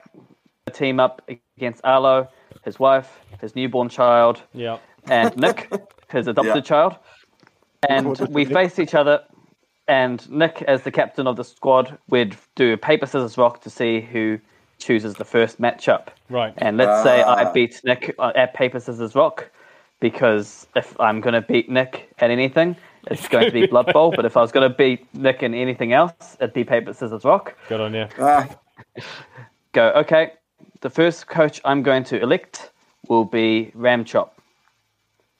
[0.73, 2.27] team up against Arlo,
[2.63, 4.77] his wife, his newborn child, Yeah.
[5.09, 5.71] and Nick,
[6.11, 6.61] his adopted Yeah.
[6.61, 6.95] child.
[7.89, 9.23] And we face each other,
[9.87, 14.01] and Nick, as the captain of the squad, we'd do paper, scissors, rock to see
[14.01, 14.39] who
[14.79, 16.07] chooses the first matchup.
[16.29, 16.53] Right.
[16.57, 17.51] And let's say I Ah.
[17.51, 19.49] beat Nick uh, at paper, scissors, rock,
[19.99, 22.75] because if I'm going to beat Nick at anything,
[23.07, 24.11] it's going to be Blood Bowl.
[24.15, 27.23] But if I was going to beat Nick in anything else, at the paper scissors
[27.23, 28.07] rock, Good on you.
[28.19, 28.47] Ah,
[29.71, 30.33] go okay.
[30.81, 32.71] The first coach I'm going to elect
[33.07, 34.37] will be Ram Chop,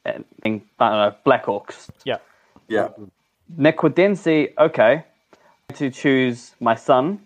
[0.05, 1.89] and I don't know Blackhawks.
[2.03, 2.17] Yeah.
[2.67, 2.89] yeah.
[3.57, 5.03] Nick would then see, okay,
[5.73, 7.19] to choose my son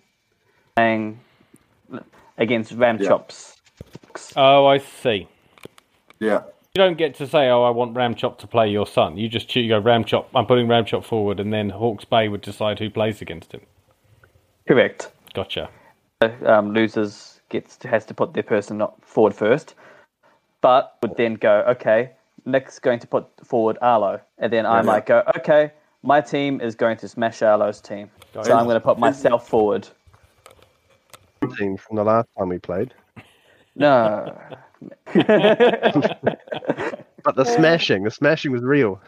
[0.75, 1.19] playing
[2.37, 3.09] against Ram Yeah.
[3.09, 3.55] Chops.
[4.35, 5.27] Oh, I see.
[6.19, 6.43] Yeah.
[6.75, 9.47] You don't get to say, "Oh, I want Ramchop to play your son." You just
[9.47, 10.25] choose, you go Ramchop.
[10.35, 13.61] I'm putting Ramchop forward, and then Hawke's Bay would decide who plays against him.
[14.67, 15.11] Correct.
[15.33, 15.69] Gotcha.
[16.45, 19.73] Um, losers gets to, has to put their person not forward first,
[20.61, 22.11] but would then go, okay,
[22.45, 24.81] Nick's going to put forward Arlo, and then I Yeah.
[24.83, 25.71] might go, okay,
[26.03, 28.55] my team is going to smash Arlo's team, Got so it.
[28.55, 29.87] I'm going to put myself forward.
[31.57, 32.93] Team from the last time we played.
[33.75, 34.37] No.
[37.23, 39.01] But the smashing, the smashing was real.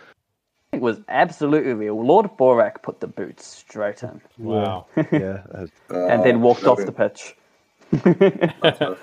[0.72, 2.02] It was absolutely real.
[2.04, 4.86] Lord Borak put the boots straight in Wow.
[5.12, 5.44] Yeah.
[5.54, 5.66] uh,
[6.08, 7.36] and then walked off the pitch.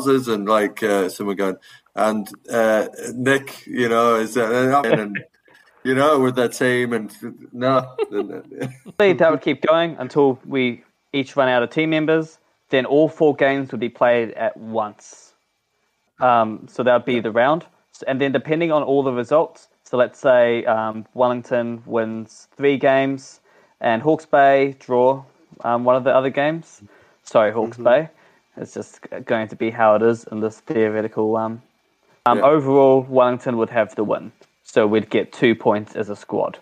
[0.00, 1.56] And like uh, someone going,
[1.96, 5.18] and uh, Nick, you know, is uh, and
[5.82, 7.12] you know with that team and
[7.52, 12.38] no, that would keep going until we each run out of team members.
[12.70, 15.32] Then all four games would be played at once.
[16.20, 17.66] Um, so that would be the round.
[18.06, 23.40] And then depending on all the results, so let's say um, Wellington wins three games
[23.80, 25.24] and Hawke's Bay draw
[25.64, 26.82] um, one of the other games.
[27.24, 28.08] Sorry, Hawke's Bay.
[28.56, 31.36] It's just going to be how it is in this theoretical.
[31.36, 31.62] Um,
[32.26, 32.44] um, Yeah.
[32.44, 34.32] Overall, Wellington would have the win.
[34.62, 36.58] So we'd get two points as a squad.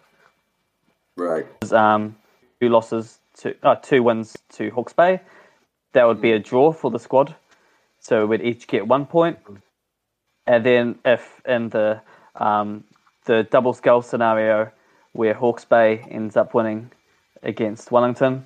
[1.16, 2.16] right, um,
[2.60, 5.20] two losses to uh, two wins to Hawke's Bay.
[5.96, 7.34] That would be a draw for the squad.
[8.00, 9.38] So we'd each get one point.
[10.46, 12.02] And then if in the
[12.34, 12.84] um,
[13.24, 14.70] the double skull scenario
[15.12, 16.92] where Hawke's Bay ends up winning
[17.42, 18.44] against Wellington,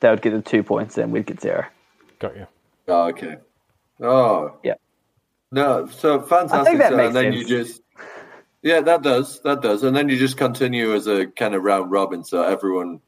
[0.00, 1.66] they would get the two points and we'd get zero.
[2.18, 2.46] Got you.
[2.88, 3.36] oh, okay,
[4.00, 4.74] oh, Yeah.
[5.52, 6.60] no, so fantastic.
[6.60, 7.36] I think that so- makes and then sense.
[7.36, 7.82] you just,
[8.62, 11.92] yeah, that does, that does, and then you just continue as a kind of round
[11.92, 13.00] robin, so everyone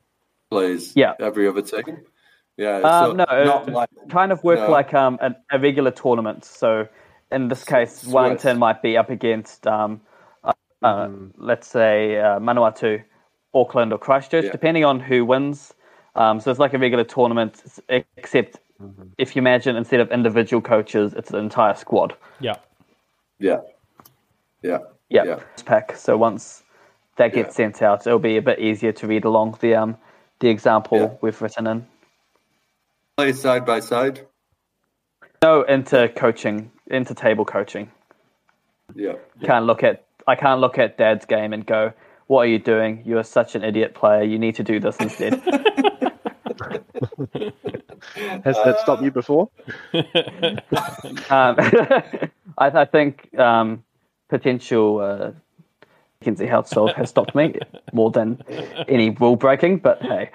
[0.49, 1.15] plays Yeah.
[1.19, 2.05] every other team.
[2.57, 4.71] Yeah, Um, so no, not uh, like kind of work No.
[4.71, 6.45] like um, a, a regular tournament.
[6.45, 6.87] So
[7.33, 8.13] in this case, Swiss.
[8.13, 10.01] Wellington might be up against, um,
[10.45, 13.03] uh, uh, let's say, uh, Manawatu,
[13.55, 14.53] Auckland, or Christchurch, Yeah.
[14.53, 15.73] depending on who wins.
[16.17, 17.81] Um, so it's like a regular tournament, s-
[18.17, 18.59] except
[19.19, 22.15] if you imagine instead of individual coaches, it's an entire squad.
[22.41, 22.57] Yeah.
[23.39, 23.61] yeah,
[24.63, 24.79] yeah,
[25.11, 25.27] Yep.
[25.27, 25.39] Yeah.
[25.65, 25.97] Pack.
[25.97, 26.63] So once
[27.17, 27.65] that gets Yeah.
[27.67, 29.97] sent out, it'll be a bit easier to read along the um,
[30.41, 31.11] the example Yeah.
[31.21, 31.87] we've written in.
[33.21, 34.27] Play side by side.
[35.43, 37.91] No, into coaching, into table coaching.
[38.95, 41.93] Yeah, can't look at I can't look at Dad's game and go,
[42.29, 43.03] "What are you doing?
[43.05, 44.23] You are such an idiot player.
[44.23, 45.35] You need to do this instead."
[48.45, 49.51] Has that stopped you before?
[49.93, 50.03] um,
[52.59, 53.85] I, I think um,
[54.29, 55.33] potential uh,
[56.23, 57.55] Kinsey household has stopped me
[57.93, 58.43] more than
[58.89, 59.79] any rule breaking.
[59.79, 60.31] But hey,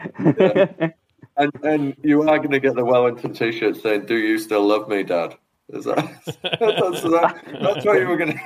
[1.37, 4.87] and and you are going to get the Wellington T-shirt saying, "Do you still love
[4.87, 5.35] me, Dad?"
[5.69, 8.39] Is that that's, that, that's what you were going to.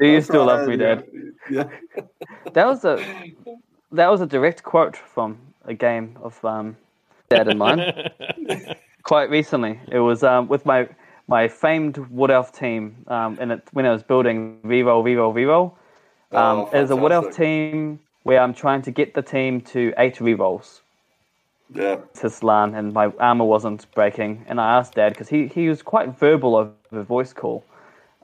[0.00, 1.04] do you still love me, Dad?
[1.50, 1.68] Yeah.
[2.52, 3.04] That was a
[3.92, 6.76] that was a direct quote from a game of um,
[7.28, 8.10] Dad and mine.
[9.02, 10.88] Quite recently, it was um, with my
[11.28, 15.72] my famed Wood Elf team, um, and it, when I was building reroll, reroll, reroll.
[16.36, 19.60] Um, Oh, it was a Wood Elf team where I'm trying to get the team
[19.62, 20.81] to eight rerolls.
[21.74, 21.96] Yeah.
[22.20, 24.44] to Slann and my armor wasn't breaking.
[24.48, 27.64] And I asked Dad because he, he was quite verbal over the voice call.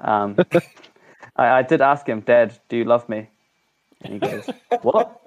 [0.01, 0.37] Um,
[1.37, 3.29] I, I did ask him, Dad, do you love me?
[4.05, 4.49] And he goes,
[4.83, 5.21] What?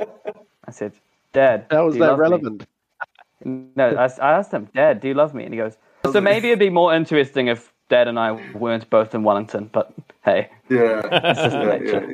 [0.65, 0.93] I said,
[1.33, 2.67] Dad, How was do you that love me?" relevant?
[3.43, 5.43] No, I asked him, Dad, do you love me?
[5.43, 5.77] And he goes,
[6.11, 9.69] So maybe it'd be more interesting if Dad and I weren't both in Wellington.
[9.73, 9.91] But
[10.23, 11.01] hey, Yeah.
[11.33, 12.07] just yeah, nature.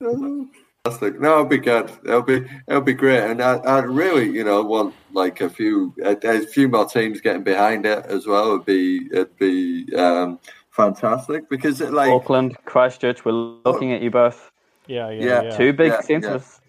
[0.00, 0.44] yeah, yeah.
[0.84, 1.20] Fantastic.
[1.20, 1.92] No, it'll be good.
[2.04, 5.94] It'll be it'll be great, and I, I really, you know, want like a few
[6.02, 8.54] a, a few more teams getting behind it as well.
[8.54, 10.40] It'd be it'd be um,
[10.70, 14.50] fantastic because it like Auckland, Christchurch, we're looking at you both.
[14.88, 15.42] Yeah, yeah, Yeah.
[15.42, 15.56] yeah.
[15.56, 16.60] Two big yeah, centres.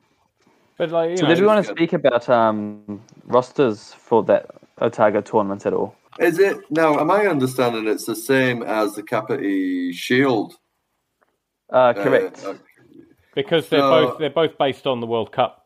[0.78, 1.78] But like, you So know, did we want to good.
[1.80, 4.45] speak about um, rosters for that
[4.80, 5.95] Otago tournament at all?
[6.19, 6.99] is it now?
[6.99, 10.54] Am I understanding it's the same as the Kapiti Shield?
[11.71, 12.43] Uh, uh, correct.
[12.45, 12.54] uh,
[13.36, 15.65] because they're So- both they're both based on the World Cup.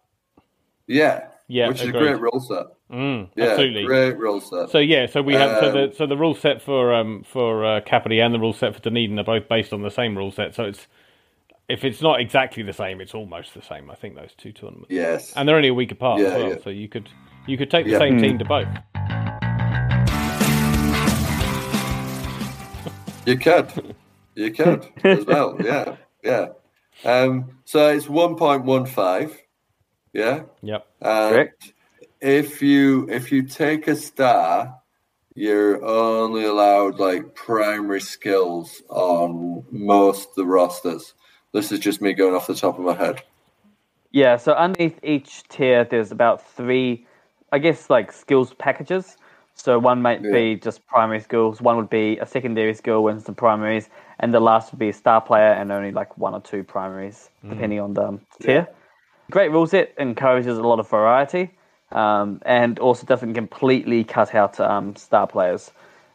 [0.87, 2.65] yeah, Yeah, which is a great rule set.
[2.91, 3.83] Mm, Yeah, absolutely.
[3.85, 4.69] great rule set.
[4.69, 7.65] So yeah, so we have so Um, the so the rule set for um for
[7.65, 10.31] uh, Kapiti and the rule set for Dunedin are both based on the same rule
[10.31, 10.55] set.
[10.55, 10.87] So it's
[11.69, 13.91] if it's not exactly the same, it's almost the same.
[13.91, 15.33] I think those two tournaments, Yes.
[15.35, 16.57] and they're only a week apart Yeah, as well, yeah.
[16.63, 17.09] so you could
[17.45, 17.97] you could take the Yeah.
[17.99, 18.67] same team to both.
[23.25, 23.95] You could.
[24.35, 25.57] You could as well.
[25.61, 25.95] Yeah.
[26.23, 26.47] Yeah.
[27.05, 29.35] Um, so it's 1.15.
[30.13, 30.43] Yeah.
[30.61, 30.87] Yep.
[31.01, 31.73] And Correct.
[32.21, 34.79] if you if you take a star,
[35.35, 41.13] you're only allowed like primary skills on most of the rosters.
[41.53, 43.21] This is just me going off the top of my head.
[44.11, 47.05] Yeah, so underneath each tier, there's about three,
[47.51, 49.17] I guess, like skills packages.
[49.57, 53.33] So one might be just primary schools, one would be a secondary school wins the
[53.33, 53.89] primaries,
[54.19, 57.29] and the last would be a star player and only like one or two primaries,
[57.49, 58.67] depending on the um, tier.
[59.31, 61.49] Great rule set encourages a lot of variety,
[61.91, 65.71] um, and also doesn't completely cut out um, star players,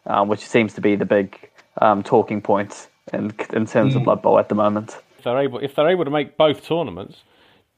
[0.07, 1.37] um, which seems to be the big
[1.81, 4.97] um, talking point in in terms of Blood Bowl at the moment.
[5.19, 7.23] If they're able if they're able to make both tournaments,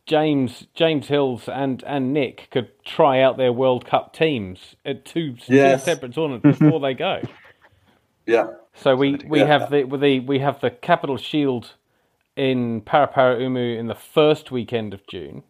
[0.06, 5.36] James James Hills and and Nick could try out their World Cup teams at two,
[5.48, 5.84] Yes.
[5.84, 7.22] two separate tournaments before they go.
[8.26, 8.48] Yeah.
[8.74, 9.46] So we, we Yeah.
[9.46, 11.74] have the, the we have the Capital Shield
[12.36, 15.44] in Paraparaumu in the first weekend of June,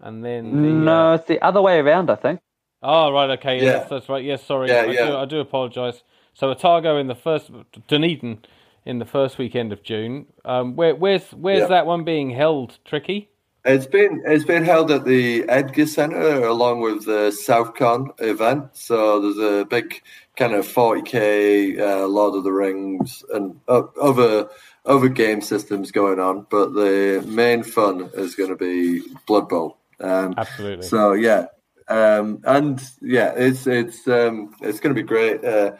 [0.00, 2.40] and then the, No, uh, it's the other way around, I think.
[2.82, 3.62] oh right okay Yeah.
[3.62, 5.06] yes that's right yes sorry Yeah, I, yeah.
[5.06, 6.02] Do, I do apologise.
[6.34, 7.50] So Otago in the first
[7.88, 8.38] Dunedin
[8.84, 10.26] in the first weekend of June.
[10.44, 11.66] Um, where where's where's Yeah.
[11.68, 12.78] that one being held?
[12.84, 13.30] Tricky.
[13.66, 18.76] It's been it's been held at the Edgar Centre along with the Southcon event.
[18.76, 20.00] So there's a big
[20.36, 24.48] kind of 40k uh, Lord of the Rings and o- other
[24.84, 29.78] other game systems going on, but the main fun is going to be Blood Bowl.
[29.98, 30.86] Um, Absolutely.
[30.86, 31.46] so yeah,
[31.88, 35.44] um, and yeah, it's it's um, it's going to be great.
[35.44, 35.72] Uh,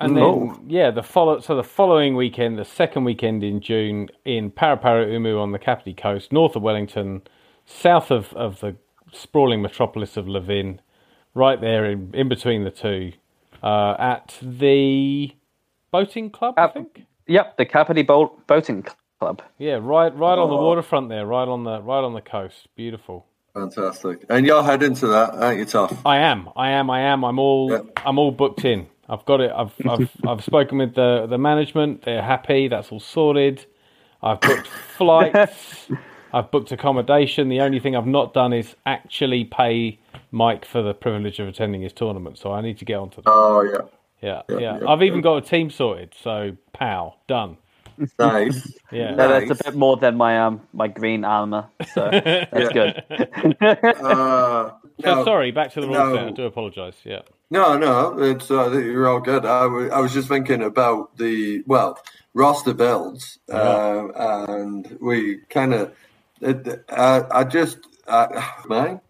[0.00, 0.58] And then, Oh.
[0.66, 1.40] yeah, the follow.
[1.40, 6.32] So the following weekend, the second weekend in June, in Paraparaumu on the Kapiti Coast,
[6.32, 7.22] north of Wellington,
[7.66, 8.76] south of, of the
[9.12, 10.80] sprawling metropolis of Levin,
[11.34, 13.12] right there in, in between the two,
[13.62, 15.32] uh, at the
[15.90, 17.04] boating club, I think.
[17.26, 18.84] Yep, the Kapiti Boat Boating
[19.20, 19.42] Club.
[19.58, 20.64] Yeah, right, right on the Oh.
[20.64, 22.68] waterfront there, right on the right on the coast.
[22.74, 23.26] Beautiful.
[23.52, 26.00] fantastic, and you're heading to that, aren't you, Tough?
[26.06, 27.24] I am, I am, I am.
[27.24, 27.80] I'm all, Yeah.
[28.06, 28.86] I'm all booked in.
[29.10, 29.50] I've got it.
[29.54, 32.02] I've, I've, I've spoken with the the management.
[32.02, 32.68] They're happy.
[32.68, 33.66] That's all sorted.
[34.22, 35.88] I've booked flights.
[36.32, 37.48] I've booked accommodation.
[37.48, 39.98] The only thing I've not done is actually pay
[40.30, 42.38] Mike for the privilege of attending his tournament.
[42.38, 43.30] So I need to get onto that.
[43.30, 43.78] Oh yeah,
[44.22, 44.78] Yeah, yeah.
[44.80, 46.14] yeah, I've even got a team sorted.
[46.22, 47.56] So pow, done.
[48.18, 48.72] nice.
[48.92, 49.14] Yeah.
[49.14, 53.02] No, that's a bit more than my um my green armor, so that's good.
[54.00, 54.70] Uh,
[55.04, 55.24] So no.
[55.24, 55.50] sorry.
[55.52, 55.98] Back to the rules.
[55.98, 56.26] no.
[56.28, 56.96] I do apologise.
[57.04, 57.20] Yeah.
[57.50, 59.46] No, no, it's uh, you're all good.
[59.46, 61.98] I was just thinking about the well
[62.34, 64.08] roster builds, uh,
[64.48, 65.92] and we kind of.
[66.90, 69.00] I, I just uh, mine.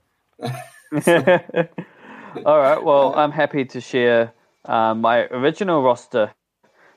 [2.44, 2.83] All right.
[2.83, 4.33] Well, I'm happy to share
[4.66, 6.33] um, my original roster.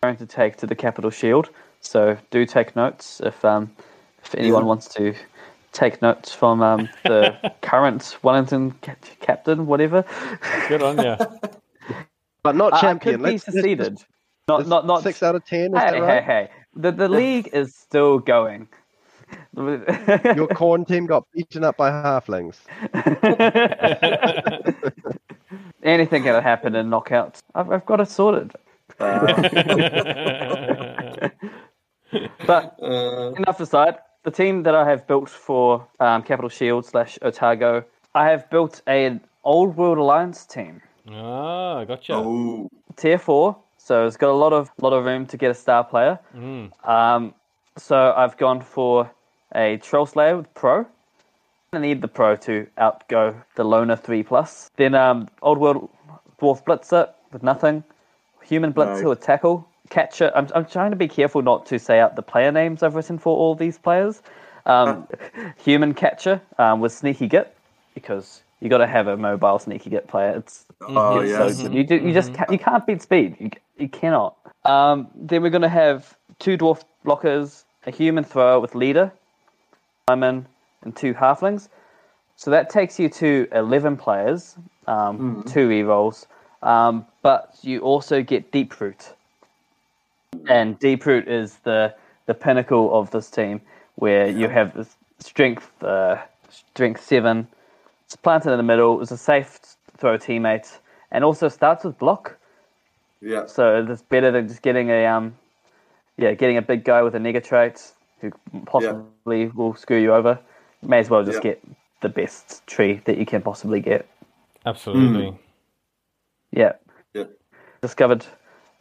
[0.03, 1.49] I'm going to take to the Capital Shield.
[1.81, 3.71] So do take notes if um,
[4.23, 4.67] if anyone Yeah.
[4.67, 5.15] wants to
[5.73, 10.05] take notes from um, the current Wellington ca- captain, whatever.
[10.69, 11.17] Good on you.
[12.43, 13.15] But not I- I champion.
[13.15, 13.97] could be Let's- let's seceded.
[14.49, 15.73] Not let's- not not six out of ten.
[15.75, 16.23] Is Hey, that hey, right?
[16.23, 16.49] hey!
[16.75, 18.67] The the league is still going.
[19.57, 22.57] Your Khorne team got beaten up by halflings.
[25.83, 27.39] Anything can happen in knockouts.
[27.55, 28.51] I've, I've got it sorted.
[32.45, 37.17] But Uh, enough aside, the team that I have built for um, Capital Shield slash
[37.21, 37.83] Otago,
[38.15, 40.81] I have built an Old World Alliance team,
[41.11, 42.13] ah, gotcha.
[42.15, 43.57] oh, tier four.
[43.77, 46.17] So it's got a lot of lot of room to get a star player.
[46.85, 47.33] Um,
[47.77, 49.11] so I've gone for
[49.53, 50.85] a Troll Slayer with Pro.
[51.73, 54.71] I need the Pro to outgo the Loner three plus.
[54.77, 55.89] Then um, Old World
[56.39, 57.83] Dwarf Blitzer with nothing.
[58.43, 59.03] Human Blitzer Nice.
[59.05, 59.67] with tackle.
[59.89, 60.31] Catcher.
[60.35, 63.17] I'm, I'm trying to be careful not to say out the player names I've written
[63.17, 64.21] for all these players.
[64.65, 65.07] Um,
[65.57, 67.55] human Catcher um, with Sneaky Git
[67.93, 70.37] because you got to have a mobile Sneaky Git player.
[70.37, 71.57] It's oh it's yes.
[71.57, 71.73] so good.
[71.73, 73.35] You, do, you just can't, you can't beat speed.
[73.39, 74.37] You, you cannot.
[74.65, 79.11] Um, then we're going to have two dwarf blockers, a human thrower with leader,
[80.07, 80.47] Simon,
[80.83, 81.67] and two halflings.
[82.35, 84.55] So that takes you to 11 players,
[84.87, 86.25] um, two rerolls,
[86.61, 89.13] um, but you also get Deep Root.
[90.49, 91.93] And Deep Root is the,
[92.25, 93.61] the pinnacle of this team,
[93.95, 96.17] where you have this strength, uh,
[96.49, 97.47] strength seven.
[98.05, 99.01] It's planted in the middle.
[99.01, 99.59] It's a safe
[99.97, 100.79] throw teammate,
[101.11, 102.37] and also starts with block.
[103.21, 103.45] yeah.
[103.45, 105.35] So it's better than just getting a um,
[106.17, 107.93] yeah, getting a big guy with a nega trait.
[108.21, 108.31] who
[108.65, 110.39] possibly will screw you over.
[110.81, 111.51] You may as well just Yeah.
[111.51, 111.63] get
[112.01, 114.05] the best tree that you can possibly get.
[114.65, 115.37] Absolutely.
[116.51, 116.73] Yeah.
[117.13, 117.25] Yeah.
[117.81, 118.25] Discovered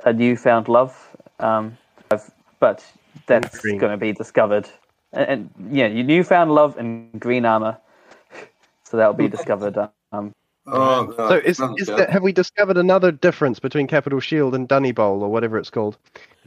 [0.04, 1.11] a newfound love,
[1.42, 1.76] um,
[2.60, 2.84] but
[3.26, 4.68] that's going to be discovered.
[5.12, 7.76] And, and yeah, you newfound love in green armor,
[8.84, 9.76] so that'll be discovered.
[10.12, 10.34] Um,
[10.64, 11.98] Oh, no, So is, sounds is good.
[11.98, 15.70] that, have we discovered another difference between Capital Shield and Dunny Bowl or whatever it's
[15.70, 15.98] called?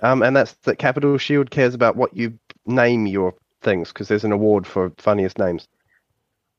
[0.04, 4.24] Um, and that's that Capital Shield cares about what you name your things because there's
[4.24, 5.68] an award for funniest names.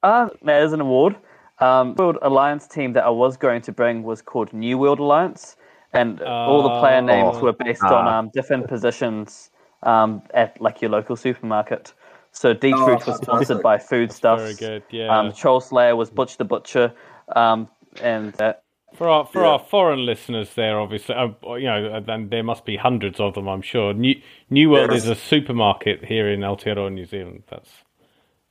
[0.02, 1.16] uh, there's an award.
[1.58, 5.56] Um, World Alliance team that I was going to bring was called New World Alliance,
[5.92, 7.42] and all the player names Oh.
[7.44, 8.18] were based on Ah.
[8.18, 9.50] um, different positions
[9.82, 11.92] um, at like your local supermarket.
[12.32, 14.42] So Deep Oh, Fruit was sponsored by Foodstuffs.
[14.42, 14.82] Very good.
[14.90, 15.16] Yeah.
[15.16, 16.92] Um, Troll Slayer was Butch the Butcher,
[17.34, 17.68] um,
[18.02, 18.54] and uh,
[18.94, 19.48] For our for Yeah.
[19.52, 23.48] our foreign listeners, there obviously, uh, you know, and there must be hundreds of them,
[23.48, 23.92] I'm sure.
[23.94, 24.14] New
[24.50, 25.04] New World Yes.
[25.04, 27.42] is a supermarket here in Aotearoa, New Zealand.
[27.48, 27.70] That's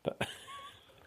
[0.06, 0.28] that,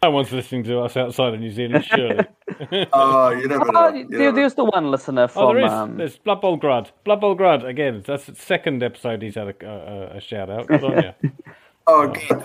[0.03, 2.25] no one's listening to us outside of New Zealand, surely.
[2.93, 3.71] Oh, you never know.
[3.87, 5.55] oh, you there, never there's the one listener oh, from.
[5.55, 5.71] there is.
[5.71, 6.89] um, There's Blood Bowl Grud.
[7.05, 8.03] Blood Bowl Grud again.
[8.05, 10.67] That's the second episode he's had a, a, a shout out.
[10.67, 11.31] Good on you.
[11.87, 12.43] Oh, good.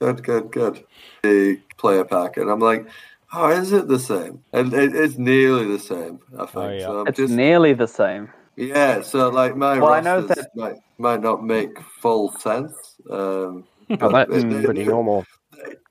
[0.00, 0.84] Good, good, good.
[1.22, 2.86] The player pack, and I'm like,
[3.32, 4.42] oh, is it the same?
[4.52, 6.56] And it, it's nearly the same, I think.
[6.56, 6.84] Oh, yeah.
[6.86, 8.30] So I'm it's just, nearly the same.
[8.56, 12.74] yeah, so like my Well, I know that- might, might not make full sense.
[13.10, 15.26] Um, Oh, but that's it- it- pretty normal.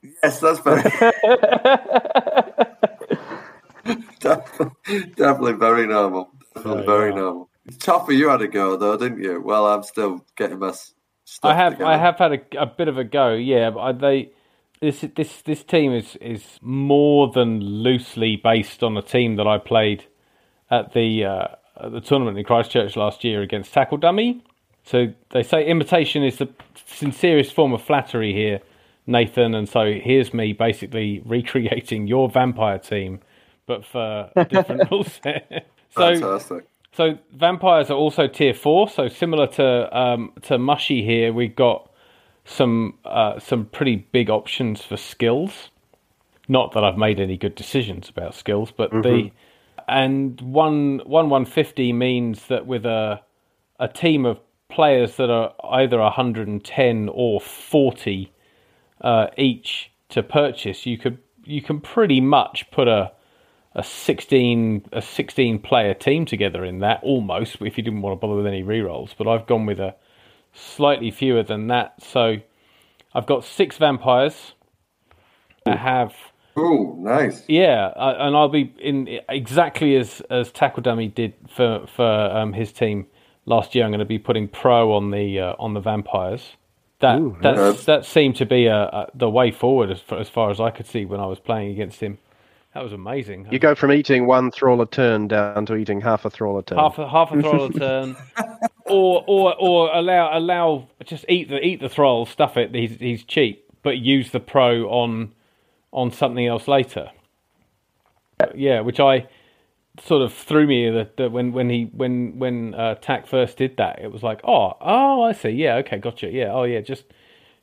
[0.03, 0.83] Yes, that's very,
[4.21, 4.69] definitely,
[5.15, 6.29] definitely very normal.
[6.55, 7.13] Definitely Oh, very yeah.
[7.13, 7.49] normal.
[7.79, 9.41] Toffer, you had a go though, didn't you?
[9.41, 10.71] Well, I'm still getting my
[11.25, 11.83] stuff I have together.
[11.83, 13.69] I have had a, a bit of a go, yeah.
[13.71, 14.31] But I, they
[14.81, 19.57] this this this team is is more than loosely based on a team that I
[19.59, 20.05] played
[20.71, 21.47] at the uh,
[21.81, 24.43] at the tournament in Christchurch last year against Tackle Dummy.
[24.85, 26.49] So they say imitation is the
[26.87, 28.59] sincerest form of flattery here,
[29.05, 29.53] Nathan.
[29.53, 33.19] And so here's me basically recreating your vampire team,
[33.65, 35.67] but for a different rule set.
[35.89, 36.67] so Fantastic.
[36.93, 38.89] so vampires are also tier four.
[38.89, 41.89] So similar to um, to Mushy here, we've got
[42.45, 45.69] some uh, some pretty big options for skills.
[46.49, 49.31] Not that I've made any good decisions about skills, but the
[49.87, 53.21] and one one one fifty means that with a
[53.79, 54.39] a team of
[54.69, 58.32] players that are either 110 or 40
[59.03, 63.11] uh, each to purchase, you could you can pretty much put a
[63.75, 68.21] a 16 a 16 player team together in that almost if you didn't want to
[68.21, 69.95] bother with any rerolls but I've gone with a
[70.53, 72.01] slightly fewer than that.
[72.01, 72.37] So
[73.13, 74.53] I've got six vampires.
[75.65, 76.13] I have
[76.55, 77.43] Oh, nice.
[77.47, 82.53] yeah I, and I'll be in exactly as as Tackle Dummy did for for um,
[82.53, 83.07] his team
[83.45, 83.85] last year.
[83.85, 86.57] I'm going to be putting pro on the uh, on the vampires
[87.03, 87.85] that Ooh, that's, nice.
[87.85, 90.71] that seemed to be a, a, the way forward as far, as far as I
[90.71, 92.17] could see when I was playing against him
[92.73, 96.25] that was amazing You go from eating one thrall a turn down to eating half
[96.25, 96.79] a thrall a turn.
[96.79, 98.15] half a half a thrall a turn,
[98.85, 102.73] or or or allow allow just eat the eat the thrall, stuff it.
[102.73, 105.33] He's he's cheap, but use the pro on
[105.91, 107.11] on something else later.
[108.55, 109.27] Yeah, which I
[110.01, 113.77] sort of threw me that that when when he when when uh, Tack first did
[113.77, 117.05] that, it was like oh oh I see yeah okay gotcha yeah oh yeah just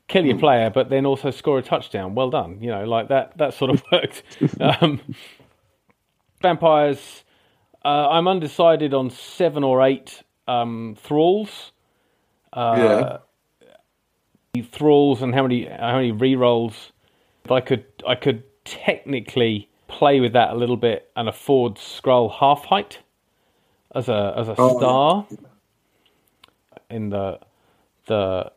[0.08, 2.14] kill your player, but then also score a touchdown.
[2.14, 4.22] Well done, you know like that that sort of worked.
[4.60, 5.00] um,
[6.42, 7.24] vampires.
[7.84, 11.72] Uh, I'm undecided on seven or eight um, thralls.
[12.54, 13.18] yeah.
[14.72, 16.92] Thralls and how many how many re rolls
[17.48, 23.00] I could I could technically play with that a little bit and afford Skrull Halfheight
[23.94, 24.78] as a as a Oh.
[24.78, 25.26] star
[26.90, 27.40] in the
[28.06, 28.52] the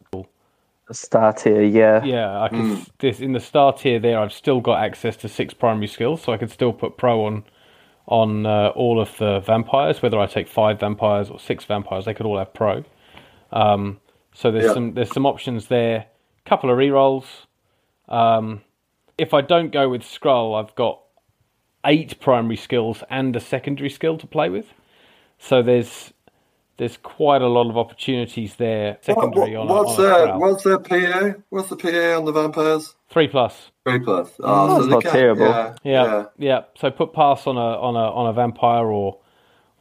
[0.92, 2.04] Star tier, yeah.
[2.04, 2.68] yeah I could
[3.00, 6.34] this in the star tier there I've still got access to six primary skills so
[6.34, 7.46] I could still put pro on
[8.08, 12.14] on uh, all of the vampires whether I take five vampires or six vampires they
[12.14, 12.84] could all have pro
[13.52, 14.00] um,
[14.34, 14.74] so there's Yeah.
[14.74, 16.08] some there's some options there
[16.46, 17.26] couple of rerolls
[18.10, 18.62] um,
[19.18, 21.03] if I don't go with Skrull I've got
[21.86, 24.68] eight primary skills and a secondary skill to play with
[25.38, 26.14] so there's
[26.78, 30.40] there's quite a lot of opportunities there secondary what, on what's on a their Prowl.
[30.40, 31.38] what's their PA?
[31.50, 32.96] What's the PA on the vampires?
[33.10, 34.32] three plus Three plus.
[34.40, 35.46] Oh, Oh, that's they not can't- terrible.
[35.46, 36.62] Yeah, Yeah, yeah.
[36.80, 39.20] So put pass on a on a on a vampire or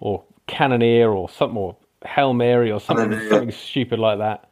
[0.00, 4.48] or cannoneer or something or hail mary or something something stupid like that.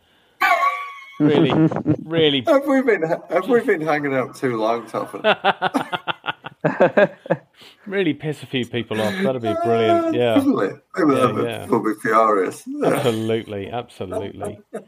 [1.19, 1.51] Really,
[2.05, 2.43] really.
[2.47, 5.21] Have we been have we been hanging out too long, Toffer?
[7.87, 9.15] really piss a few people off.
[9.23, 10.15] That'd be brilliant.
[10.15, 10.71] Yeah, Definitely.
[10.97, 11.67] Maybe Yeah, yeah.
[11.67, 12.65] will be furious.
[12.85, 14.61] Absolutely, absolutely.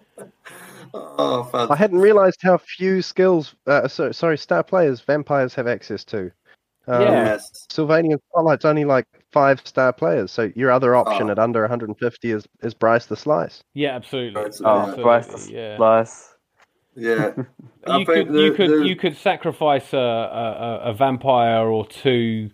[0.94, 3.54] Oh, I hadn't realised how few skills.
[3.66, 6.30] Uh, so, sorry, star players vampires have access to.
[6.86, 7.24] Um, Yeah.
[7.24, 7.66] Yes.
[7.72, 11.32] Sylvanian Spotlight's only like five star players, so your other option Oh.
[11.32, 13.62] at under 150 is is Bryce the Slice.
[13.72, 14.42] Yeah, absolutely.
[14.42, 14.78] Right, Oh.
[14.80, 15.76] Absolutely, Bryce, yeah.
[15.78, 16.31] Bryce.
[16.96, 17.32] Yeah.
[17.84, 20.00] You think could you could the- you could sacrifice a, a,
[20.86, 22.50] a- a vampire or two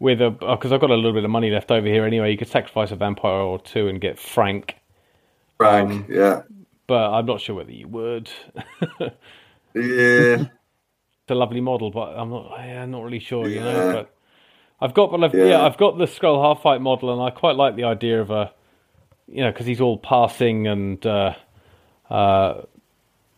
[0.00, 2.32] with a because I've got a little bit of money left over here anyway.
[2.32, 4.74] You could sacrifice a vampire or two and get Frank,
[5.56, 5.90] Frank.
[5.90, 6.42] um, yeah.
[6.88, 8.28] but I'm not sure whether you would.
[9.00, 9.10] Yeah.
[9.74, 12.50] it's a lovely model, but I'm not.
[12.58, 13.46] Yeah, I'm not really sure.
[13.46, 14.14] You know, but
[14.80, 15.44] I've got, but I've, yeah.
[15.44, 15.62] Yeah.
[15.64, 18.52] I've got the Skrull Halfheight model, and I quite like the idea of a,
[19.28, 21.34] you know, because he's all passing and, uh,
[22.10, 22.62] uh,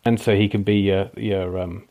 [0.04, 1.88] and so he can be your your um,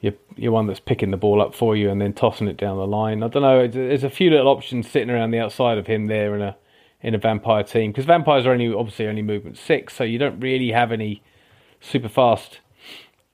[0.00, 2.76] your your one that's picking the ball up for you and then tossing it down
[2.76, 3.22] the line.
[3.22, 3.66] I don't know.
[3.68, 6.56] There's a few little options sitting around the outside of him there in a
[7.02, 10.40] in a vampire team because vampires are only obviously only movement six, so you don't
[10.40, 11.22] really have any
[11.80, 12.60] super fast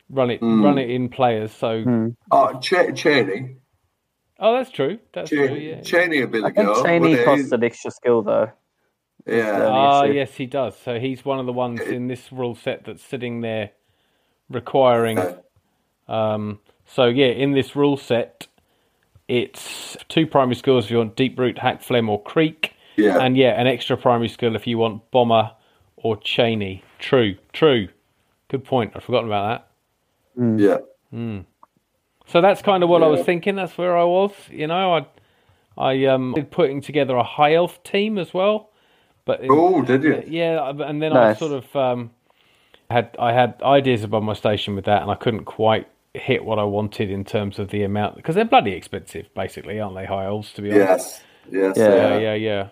[0.08, 0.62] run it Hmm.
[0.62, 1.50] run it in players.
[1.52, 2.12] So.
[2.30, 3.56] Oh, Ch- Cheney.
[4.38, 4.98] Oh, that's true.
[5.12, 5.54] That's Ch- true.
[5.54, 5.80] Yeah.
[5.80, 6.84] Cheney would be the I think.
[6.86, 8.50] Cheney costs an extra skill though.
[9.26, 9.66] Yeah.
[9.68, 10.12] Ah, issue.
[10.12, 10.76] yes, he does.
[10.78, 13.70] So he's one of the ones in this rule set that's sitting there
[14.50, 15.18] requiring.
[16.08, 18.46] Um, so yeah, in this rule set,
[19.28, 23.18] it's two primary skills if you want deep root, Hakflem, or Kreek, Yeah.
[23.20, 25.50] and yeah, an extra primary skill if you want bomber
[25.96, 26.84] or Cheney.
[26.98, 27.88] True, true.
[28.48, 28.92] Good point.
[28.94, 29.66] I've forgotten about
[30.36, 30.60] that.
[30.60, 31.38] yeah.
[32.28, 33.54] So that's kind of what I was thinking.
[33.56, 34.32] That's where I was.
[34.50, 35.06] You know, I,
[35.78, 38.70] I um, did putting together a high elf team as well.
[39.24, 40.22] But in- Oh, did you?
[40.26, 42.10] Yeah, and then I sort of um,
[42.90, 46.58] had I had ideas above my station with that, and I couldn't quite hit what
[46.58, 50.06] I wanted in terms of the amount because they're bloody expensive, basically, aren't they?
[50.06, 50.88] High elves, to be honest.
[50.88, 51.22] Yes.
[51.50, 51.76] Yes.
[51.76, 51.88] Yeah.
[51.88, 52.18] Yeah, Yeah.
[52.18, 52.68] yeah, yeah.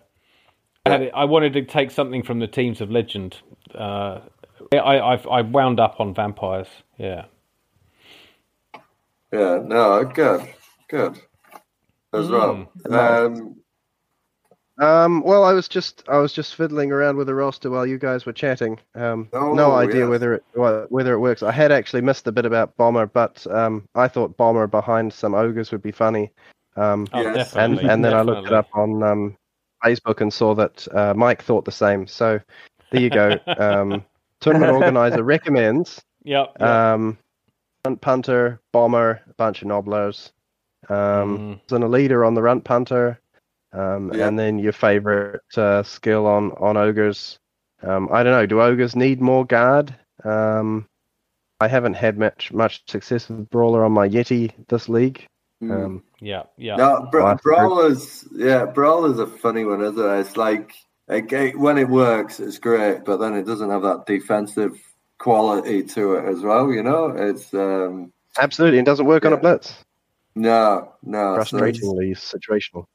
[0.87, 3.39] I, had I wanted to take something from the teams of legend.
[3.75, 4.21] Uh,
[4.73, 6.69] I, I've, I wound up on vampires.
[6.99, 7.27] Yeah.
[9.33, 9.61] Yeah.
[9.65, 10.05] No.
[10.05, 10.49] Good.
[10.89, 11.21] Good.
[12.13, 12.71] As well.
[12.91, 13.57] Um,
[14.79, 17.97] Um, well, I was just I was just fiddling around with the roster while you
[17.99, 18.81] guys were chatting.
[18.97, 20.09] Um, no Oh, idea yes.
[20.09, 21.43] whether it wh- whether it works.
[21.45, 25.35] I had actually missed the bit about bomber, but um, I thought bomber behind some
[25.35, 26.33] ogres would be funny.
[26.77, 27.55] Um, Oh, Yes.
[27.55, 29.37] and and then I looked it up on um,
[29.85, 32.09] Facebook and saw that uh, Mike thought the same.
[32.09, 32.41] So
[32.91, 33.39] there you go.
[33.59, 34.05] um,
[34.41, 36.57] tournament organizer recommends Yep.
[36.59, 36.69] yep.
[36.69, 37.17] um,
[37.87, 40.33] runt punter, bomber, a bunch of gnoblars,
[40.89, 41.73] um, Mhm.
[41.77, 43.21] and a leader on the runt punter,
[43.75, 44.29] um, Yeah.
[44.29, 47.39] and then your favorite uh, skill on on ogres.
[47.83, 48.47] Um, I don't know.
[48.47, 49.95] Do ogres need more guard?
[50.25, 50.87] Um,
[51.61, 55.27] I haven't had much much success with brawler on my yeti this league.
[55.63, 55.71] mm.
[55.73, 56.45] Um, yeah.
[56.57, 56.77] Yeah.
[56.77, 60.19] No, Bra- Brawler's yeah, Brawler's a funny one, isn't it?
[60.21, 60.73] It's like
[61.09, 64.73] it, it- when it works, it's great, but then it doesn't have that defensive
[65.19, 66.73] quality to it as well.
[66.73, 69.75] You know, it's um absolutely, it doesn't work on a blitz.
[70.35, 72.87] no, no, so Frustratingly situational.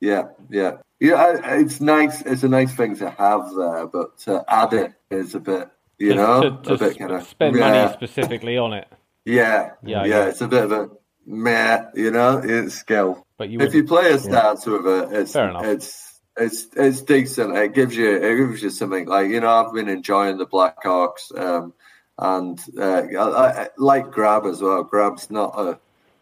[0.00, 1.14] Yeah, yeah, yeah.
[1.14, 2.22] I- It's nice.
[2.22, 5.68] It's a nice thing to have there, but to add it is a bit,
[5.98, 8.72] you To- know, to, to a bit sp- kind of spend yeah, money specifically on
[8.72, 8.88] it,
[9.24, 10.24] Yeah, Yeah, yeah, yeah.
[10.28, 10.90] It's a bit of a
[11.26, 12.40] meh, you know.
[12.44, 13.26] It's skill.
[13.36, 15.64] but you if you play a stance with it, it's Fair enough.
[15.64, 17.56] it's it's it's decent.
[17.56, 21.36] It gives you it gives you something like you know I've been enjoying the Blackhawks
[21.38, 21.74] um,
[22.18, 24.82] and uh, I, I like grab as well.
[24.84, 25.78] Grab's not a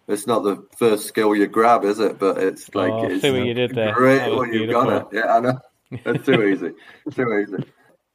[0.08, 2.18] it's not the first skill you grab, is it?
[2.18, 3.94] But it's like Oh, I it's see what you did there.
[3.94, 5.16] great That was when you've got it.
[5.16, 5.58] Yeah, I know.
[5.90, 6.72] It's too easy.
[7.14, 7.64] too easy.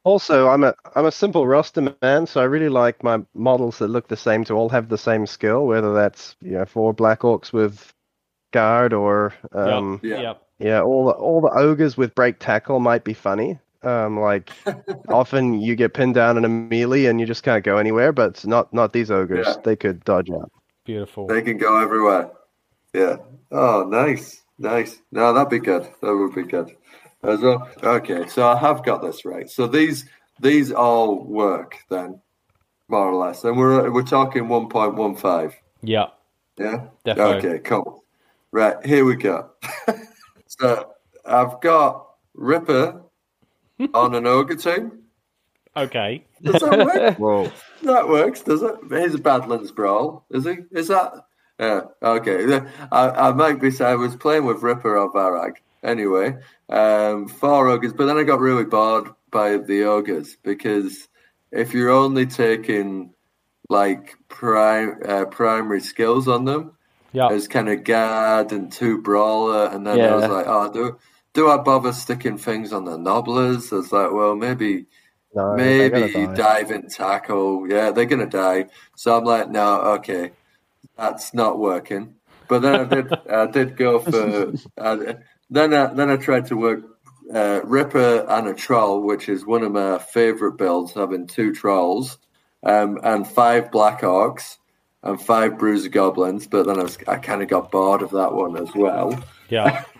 [0.04, 3.88] Also, I'm a I'm a simple roster man, so I really like my models that
[3.88, 7.20] look the same to all have the same skill, whether that's you know four black
[7.20, 7.92] orcs with
[8.52, 10.10] guard or um, Yep.
[10.18, 10.22] Yeah.
[10.22, 10.42] Yep.
[10.58, 13.58] yeah, all the all the ogres with break tackle might be funny.
[13.84, 14.50] Um, like
[15.08, 18.44] often you get pinned down in a melee and you just can't go anywhere, but
[18.46, 19.46] not not these ogres.
[19.48, 19.56] Yeah.
[19.62, 20.50] They could dodge out.
[20.84, 21.26] Beautiful.
[21.26, 22.30] They can go everywhere.
[22.92, 23.16] Yeah.
[23.50, 24.98] Oh, nice, nice.
[25.10, 25.88] No, that'd be good.
[26.00, 26.74] That would be good
[27.22, 27.68] as well.
[27.82, 29.48] Okay, so I have got this right.
[29.48, 30.06] So these
[30.40, 32.20] these all work then,
[32.88, 35.54] more or less, and we're we're talking one point one five.
[35.82, 36.08] Yeah.
[36.58, 36.86] Yeah.
[37.06, 37.34] Defo.
[37.36, 37.58] Okay.
[37.60, 38.04] Cool.
[38.50, 39.50] Right here we go.
[40.46, 40.92] so
[41.24, 43.02] I've got Ripper
[43.94, 45.02] on an ogre team.
[45.76, 46.24] Okay.
[46.42, 47.18] Does that work?
[47.18, 47.52] Whoa.
[47.82, 48.74] That works, does it?
[48.90, 50.58] He's a Badlands Brawl, is he?
[50.70, 51.12] Is that?
[51.58, 52.60] Yeah, okay.
[52.90, 56.36] I, I might be saying I was playing with Ripper or Varag anyway,
[56.68, 61.08] um, four ogres, but then I got really bored by the ogres because
[61.50, 63.12] if you're only taking
[63.68, 66.72] like prime uh, primary skills on them
[67.12, 67.28] Yeah.
[67.28, 70.98] as kind of guard and two brawler, and then I was like, oh, do
[71.34, 73.72] do I bother sticking things on the gnoblars?
[73.72, 74.86] I was like, well, maybe
[75.34, 76.34] No, maybe die.
[76.34, 77.68] dive and tackle.
[77.68, 78.66] Yeah, they're gonna die.
[78.96, 80.32] So I'm like, no, okay,
[80.96, 82.16] that's not working.
[82.48, 84.52] But then I did, I did go for.
[84.76, 85.14] Uh,
[85.50, 86.84] then, I, then I tried to work
[87.32, 92.18] uh, Ripper and a troll, which is one of my favorite builds, having two trolls
[92.62, 94.58] um, and five black orcs
[95.02, 96.46] and five bruiser goblins.
[96.46, 99.22] But then I, was, I kind of got bored of that one as well.
[99.48, 99.84] Yeah.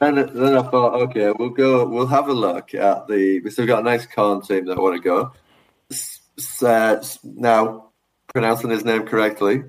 [0.00, 1.86] And then I thought, okay, we'll go.
[1.86, 3.40] We'll have a look at the.
[3.40, 5.32] We still got a nice Khorne team that I want to go.
[5.90, 7.90] S- s- uh, now,
[8.28, 9.62] pronouncing his name correctly,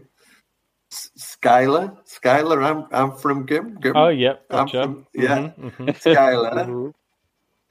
[0.91, 1.97] S- Scyla.
[2.07, 2.63] Scyla.
[2.63, 2.87] I'm.
[2.91, 3.77] I'm from Gim.
[3.81, 3.95] Gim.
[3.97, 4.45] Oh, yep.
[4.49, 4.83] I'm Gotcha.
[4.83, 5.37] from- yeah.
[5.37, 6.01] Mhm, mhm.
[6.01, 6.93] Scyla.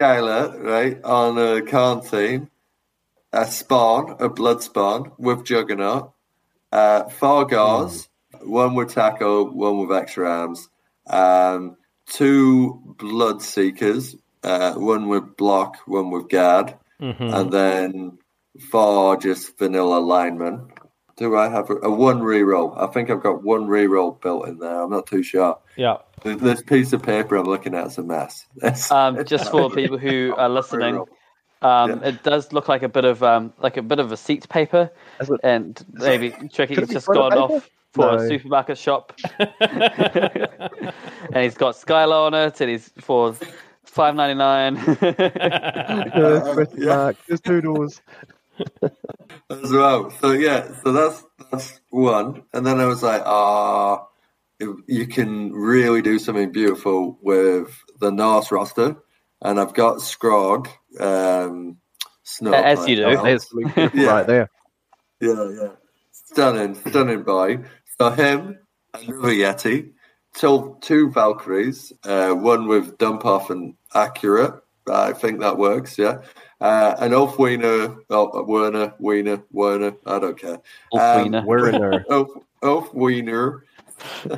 [0.00, 0.62] Scyla.
[0.62, 2.50] Right on a Khorne team.
[3.32, 6.12] A spawn, a blood spawn with Juggernaut.
[6.72, 8.08] Uh, four gauze,
[8.42, 10.68] one with tackle, one with extra arms.
[11.10, 17.34] Um, two blood seekers, uh, one with block, one with guard, Mhm.
[17.34, 18.18] and then
[18.70, 20.68] four just vanilla linemen.
[21.16, 22.74] Do I have a, a one reroll?
[22.80, 24.82] I think I've got one reroll built in there.
[24.82, 25.58] I'm not too sure.
[25.76, 25.98] Yeah.
[26.24, 28.46] This piece of paper I'm looking at is a mess.
[28.56, 30.96] It's- Um, just for people who are listening,
[31.62, 32.08] um, Yeah.
[32.08, 34.90] it does look like a bit of um, like a bit of a seat paper,
[35.20, 37.54] it- and maybe Tricky Could has just toilet gone paper?
[37.56, 38.14] off for No.
[38.16, 39.60] a supermarket shop, and
[41.36, 43.34] he's got Scyla on it, and he's for
[43.84, 44.76] five ninety nine.
[44.76, 45.18] Question
[46.82, 46.86] yeah.
[46.96, 47.16] mark.
[47.26, 48.00] There's two doors.
[49.50, 50.10] as well.
[50.20, 52.42] So yeah, so that's that's one.
[52.52, 54.06] And then I was like, ah,
[54.86, 58.96] you can really do something beautiful with the Norse roster.
[59.42, 60.66] And I've got Skrorg,
[61.00, 61.78] um,
[62.24, 62.52] Snow.
[62.52, 63.04] As you do.
[63.04, 63.22] Plant.
[63.24, 64.06] There's Luke Yeah.
[64.06, 64.50] right there.
[65.20, 65.68] Yeah, yeah.
[66.12, 67.58] Stunning, stunning boy.
[68.00, 68.58] So him,
[68.94, 69.90] another Yeti,
[70.32, 74.54] till two Valkyries, uh, one with dump off and accurate.
[74.90, 76.22] I think that works, yeah.
[76.62, 80.62] Uh, an Ulf Wiener, oh, Werner, Wiener, Werner, I don't care.
[80.94, 81.44] Ulf Um, Wiener.
[81.44, 82.04] We're in there.
[82.10, 82.28] Ulf,
[82.62, 83.64] Ulf Wiener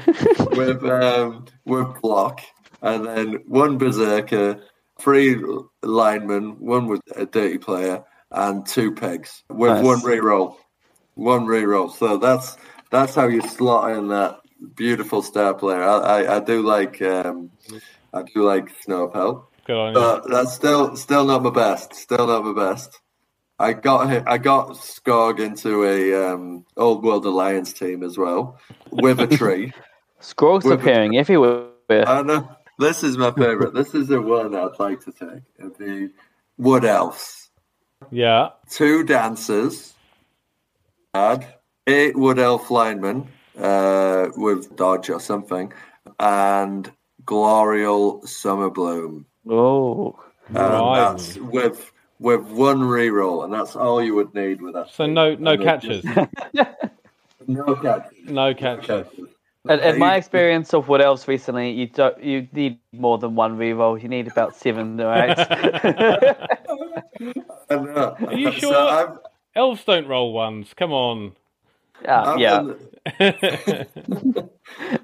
[0.57, 2.41] with um, with block,
[2.81, 4.61] and then one berserker,
[4.99, 5.41] three
[5.85, 8.03] linemen, one with a dirty player,
[8.33, 9.85] and two pegs with Nice.
[9.85, 10.57] one reroll,
[11.15, 11.93] one reroll.
[11.93, 12.57] So that's
[12.93, 14.39] that's how you slot in that
[14.77, 15.83] beautiful star player.
[15.83, 17.51] I I, I do like um,
[18.15, 19.47] I do like Snowpelt.
[19.67, 20.01] Good on you.
[20.01, 21.95] But that's still still not my best.
[21.95, 23.01] Still not my best.
[23.59, 28.59] I got hi- I got Skrorg into a um, old world alliance team as well
[28.91, 29.73] with a tree.
[30.21, 31.69] Scrolls With- appearing everywhere.
[31.91, 33.75] I know this is my favorite.
[33.75, 35.43] This is the one I'd like to take.
[35.59, 36.09] It'd be
[36.59, 37.51] wood elves,
[38.11, 38.51] Yeah.
[38.71, 39.95] two dancers,
[41.15, 41.47] add
[41.87, 43.27] eight wood elf linemen
[43.59, 45.73] uh, with dodge or something,
[46.21, 46.91] and
[47.25, 49.27] glorial summer bloom.
[49.49, 50.19] Oh,
[50.49, 51.13] Um, Right.
[51.13, 54.91] That's with with one reroll, and that's all you would need with that.
[54.91, 55.15] So team.
[55.15, 56.03] no no And it catches.
[56.03, 56.55] just-
[57.49, 58.31] no catches.
[58.31, 59.07] No catches.
[59.69, 63.59] in, in my experience of what else recently, you don't you need more than one
[63.59, 64.01] reroll.
[64.01, 65.39] You need about seven or eight.
[67.71, 68.17] I know.
[68.27, 68.77] Are you sure?
[68.77, 69.19] I've,
[69.55, 70.73] Elves don't roll ones.
[70.75, 71.33] Come on.
[72.07, 72.73] I've yeah.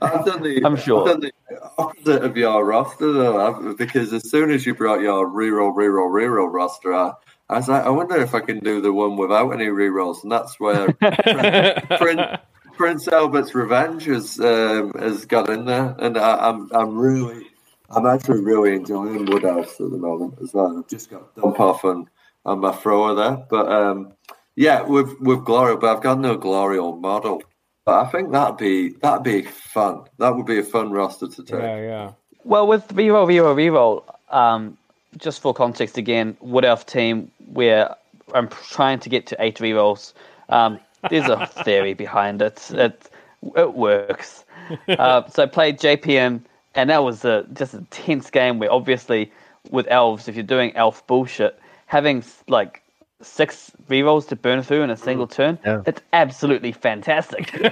[0.00, 0.62] I've done the.
[0.64, 1.00] I'm sure.
[1.00, 1.32] I've done the
[1.78, 6.52] opposite of your roster though, because as soon as you brought your reroll, reroll, reroll
[6.52, 9.66] roster out, I was like, I wonder if I can do the one without any
[9.66, 10.92] rerolls, and that's where
[11.98, 12.38] Prince,
[12.76, 17.46] Prince Albert's Revenge has um, has got in there, and I, I'm I'm really
[17.90, 20.78] I'm actually really enjoying Woodhouse at the moment as well.
[20.78, 22.08] I've just got dump off on,
[22.44, 24.12] on my thrower there, but um,
[24.58, 27.42] yeah, with with Gloria, but I've got no Glorielle model.
[27.86, 30.02] But I think that'd be that'd be fun.
[30.18, 31.60] That would be a fun roster to take.
[31.60, 32.12] yeah, yeah.
[32.42, 34.76] Well, with reroll, reroll, reroll, um,
[35.16, 37.94] just for context again, Wood Elf team where
[38.34, 40.12] I'm trying to get to eight rerolls.
[40.48, 42.68] Um, there's a theory behind it.
[42.72, 43.10] It
[43.56, 44.44] it works.
[44.88, 46.40] Uh, so I played JPM,
[46.74, 49.30] and that was a just a tense game where obviously
[49.70, 51.56] with elves, if you're doing elf bullshit,
[51.86, 52.82] having like
[53.20, 55.82] six rerolls to burn through in a single turn, Yeah.
[55.86, 57.50] it's absolutely fantastic.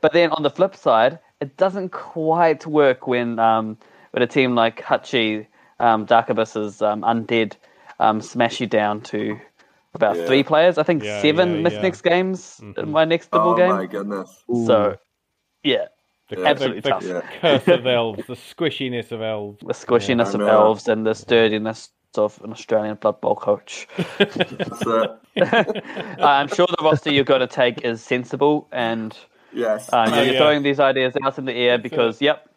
[0.00, 3.76] but then on the flip side, it doesn't quite work when um,
[4.12, 5.46] with a team like Hachi,
[5.80, 7.54] um, Dark Abyss's um, Undead
[8.00, 9.38] um, smash you down to
[9.94, 10.26] about Yeah.
[10.26, 10.78] three players.
[10.78, 11.82] I think Yeah, seven yeah, missed yeah.
[11.82, 13.70] next games in my next double Oh game.
[13.70, 14.42] Oh my goodness!
[14.66, 14.96] So,
[15.62, 15.86] yeah,
[16.30, 16.48] The, Yeah.
[16.48, 17.02] Absolutely the, tough.
[17.02, 17.38] the Yeah.
[17.40, 19.60] curse of elves, the squishiness of elves.
[19.60, 23.88] the squishiness I of elves and the sturdiness of an Australian Blood Bowl coach.
[26.20, 29.16] I'm sure the roster you've got to take is sensible and
[29.52, 30.38] yes, um, Oh, you're yeah.
[30.38, 32.48] throwing these ideas out in the air because, yep,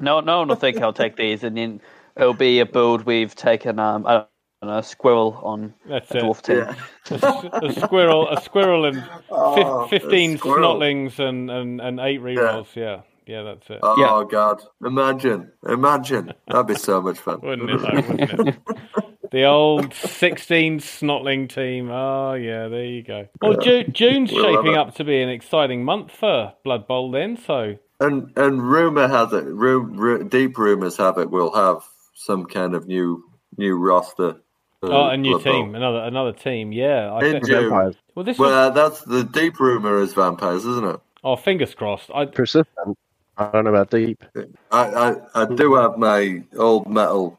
[0.00, 1.80] no, no one will think I'll take these, and then
[2.16, 3.78] It'll be a build we've taken.
[3.80, 4.26] Um, I
[4.62, 6.22] don't know, a squirrel on That's a it.
[6.24, 6.66] dwarf team.
[6.66, 6.76] Yeah.
[7.10, 9.10] A, s- a squirrel, a squirrel, and
[9.52, 10.80] fif- Oh, fifteen squirrel.
[10.80, 12.76] snotlings and, and, and eight rerolls.
[12.76, 13.02] Yeah.
[13.02, 13.80] yeah, that's it.
[13.82, 14.24] Oh Yeah.
[14.28, 14.62] God!
[14.84, 16.32] Imagine, imagine.
[16.48, 17.40] That'd be so much fun.
[17.42, 17.80] Wouldn't it?
[17.80, 18.58] Though, wouldn't it?
[19.30, 21.90] the old sixteen snotling team.
[21.90, 23.26] Oh yeah, there you go.
[23.40, 27.10] Well, Ju- June's We'll shaping up to be an exciting month for Blood Bowl.
[27.10, 31.82] Then, so And and rumor has it, ru- ru- deep rumors have it, we'll have
[32.14, 33.24] some kind of new
[33.56, 34.36] new roster.
[34.82, 35.52] oh, a new Blood Bowl.
[35.52, 36.72] team, another another team.
[36.72, 37.46] Yeah, I In think.
[37.46, 37.60] June.
[37.70, 37.96] Vampires.
[38.14, 41.00] Well, this was Well, that's the deep rumor is vampires, isn't it?
[41.24, 42.10] oh, fingers crossed.
[42.14, 42.98] I Persistent.
[43.36, 44.24] I don't know about deep.
[44.70, 47.38] I I, I do have my old metal,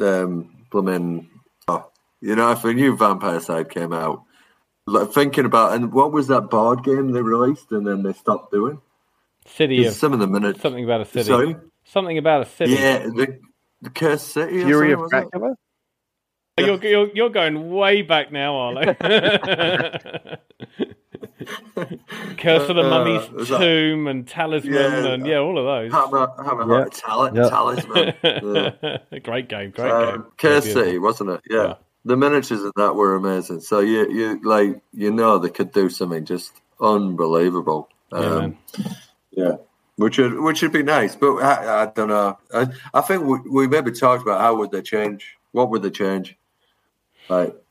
[0.00, 1.28] um, blooming.
[1.68, 4.24] Oh, you know, if a new vampire side came out,
[4.86, 8.52] like thinking about and what was that board game they released and then they stopped
[8.52, 8.80] doing?
[9.46, 10.60] city of Some of the minutes.
[10.60, 11.24] something about a city.
[11.24, 11.56] Sorry.
[11.84, 12.72] Something about a city.
[12.72, 13.40] Yeah, the,
[13.80, 14.62] the Cursed City.
[14.62, 15.10] Fury of was?
[15.10, 15.56] Dracula.
[16.58, 18.94] You're, you're you're going way back now, Arlo.
[22.38, 25.06] Curse of the Uh, Mummy's that- Tomb and Talisman Yeah.
[25.06, 25.92] and yeah, all of those.
[25.92, 26.78] Hammer, Hammer Yeah.
[26.78, 27.48] Heart Tal- Yeah.
[27.48, 28.14] Talisman.
[29.12, 29.18] Yeah.
[29.24, 30.24] great game, great Um, game.
[30.38, 31.40] Curse City, wasn't it?
[31.48, 31.62] Yeah.
[31.62, 31.74] Yeah.
[32.04, 33.60] The miniatures in that were amazing.
[33.60, 37.88] So you, you like, you know, they could do something just unbelievable.
[38.12, 38.58] Yeah, Um,
[39.30, 39.52] yeah,
[39.96, 41.14] which would which would be nice.
[41.16, 42.38] But I, I don't know.
[42.52, 45.36] I, I think we, we maybe talked about how would they change.
[45.52, 46.36] What would they change?
[47.28, 47.61] Like, I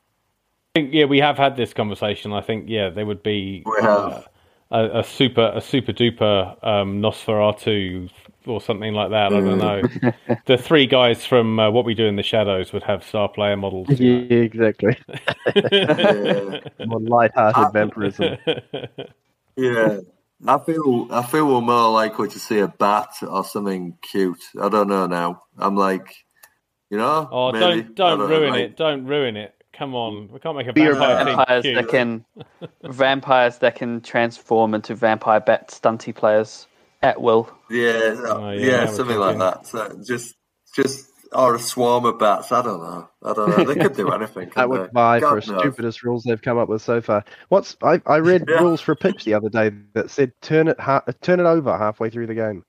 [0.75, 2.33] think yeah, we have had this conversation.
[2.33, 4.21] I think yeah, there would be uh,
[4.71, 8.09] a, a super a super duper um, Nosferatu
[8.45, 9.33] or something like that.
[9.33, 9.81] I don't know.
[10.47, 13.55] the three guys from uh, What We Do in the Shadows would have star player
[13.57, 13.87] models.
[13.99, 14.97] Yeah, exactly.
[15.71, 18.37] yeah, More light-hearted vampirism.
[19.55, 19.99] yeah.
[20.47, 24.43] I feel I feel we're more likely to see a bat or something cute.
[24.59, 25.43] I don't know now.
[25.55, 26.15] I'm like,
[26.89, 27.29] you know.
[27.31, 27.83] Oh, maybe.
[27.83, 28.77] don't don't I know, ruin like- it!
[28.77, 29.53] Don't ruin it!
[29.81, 32.23] Come on, we can't make a Beer vampire team Vampires that can
[32.83, 36.67] vampires that can transform into vampire bat stunty players
[37.01, 37.49] at will.
[37.67, 39.65] Yeah, Oh, yeah, yeah, something like that.
[39.65, 40.35] So just,
[40.75, 42.51] just or a swarm of bats.
[42.51, 43.09] I don't know.
[43.23, 43.63] I don't know.
[43.63, 44.51] They could do anything.
[44.55, 44.91] I would they?
[44.93, 45.61] buy for God knows.
[45.61, 47.23] stupidest rules they've come up with so far.
[47.49, 48.59] What's I, I read Yeah.
[48.61, 51.75] rules for a pitch the other day that said turn it ha- turn it over
[51.75, 52.63] halfway through the game.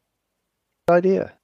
[0.88, 1.34] Good idea.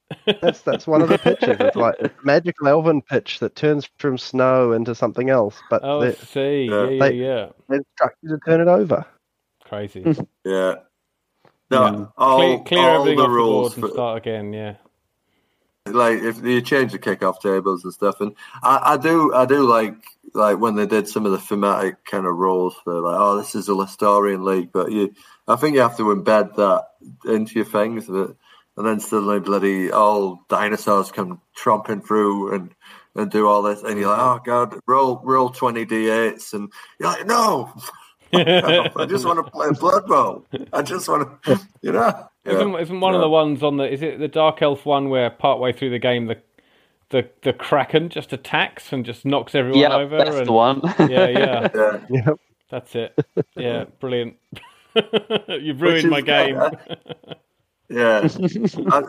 [0.40, 1.56] That's that's one of the pitches.
[1.60, 6.00] It's like a magical elven pitch that turns from snow into something else, but Oh,
[6.00, 6.64] they're, see.
[6.70, 6.84] Yeah.
[6.84, 7.48] Yeah, yeah, They- yeah.
[7.68, 9.04] they're instructed to turn it over.
[9.64, 10.02] Crazy.
[10.02, 10.12] Hmm.
[10.44, 10.74] Yeah.
[11.70, 13.74] No, all, clear clear all everything the off the rules.
[13.74, 14.52] board and start again.
[14.54, 14.74] Yeah.
[15.86, 19.64] like if you change the kickoff tables and stuff, and I, I do, I do
[19.68, 19.94] like
[20.34, 23.54] like when they did some of the thematic kind of roles for like, oh, this
[23.54, 25.12] is a Lustrian league, but you,
[25.46, 26.84] I think you have to embed that
[27.30, 28.34] into your things, but,
[28.78, 32.74] and then suddenly bloody all dinosaurs come tromping through and
[33.14, 37.10] and do all this, and you're like, oh god, roll roll twenty d8s, and you're
[37.10, 37.72] like, no.
[38.34, 40.44] I just want to play Blood Bowl.
[40.74, 42.28] I just want to, you know.
[42.44, 42.78] Isn't, Yeah.
[42.78, 43.90] isn't one of the ones on the?
[43.90, 46.36] Is it the Dark Elf one where partway through the game the
[47.08, 50.18] the the Kraken just attacks and just knocks everyone yeah, over?
[50.18, 50.82] that's and, the one.
[50.98, 52.00] Yeah, yeah, Yeah.
[52.10, 52.40] Yep.
[52.70, 53.18] that's it.
[53.56, 54.36] Yeah, brilliant.
[55.48, 56.60] You've ruined is my game.
[57.88, 58.28] Yeah.
[58.90, 59.02] I,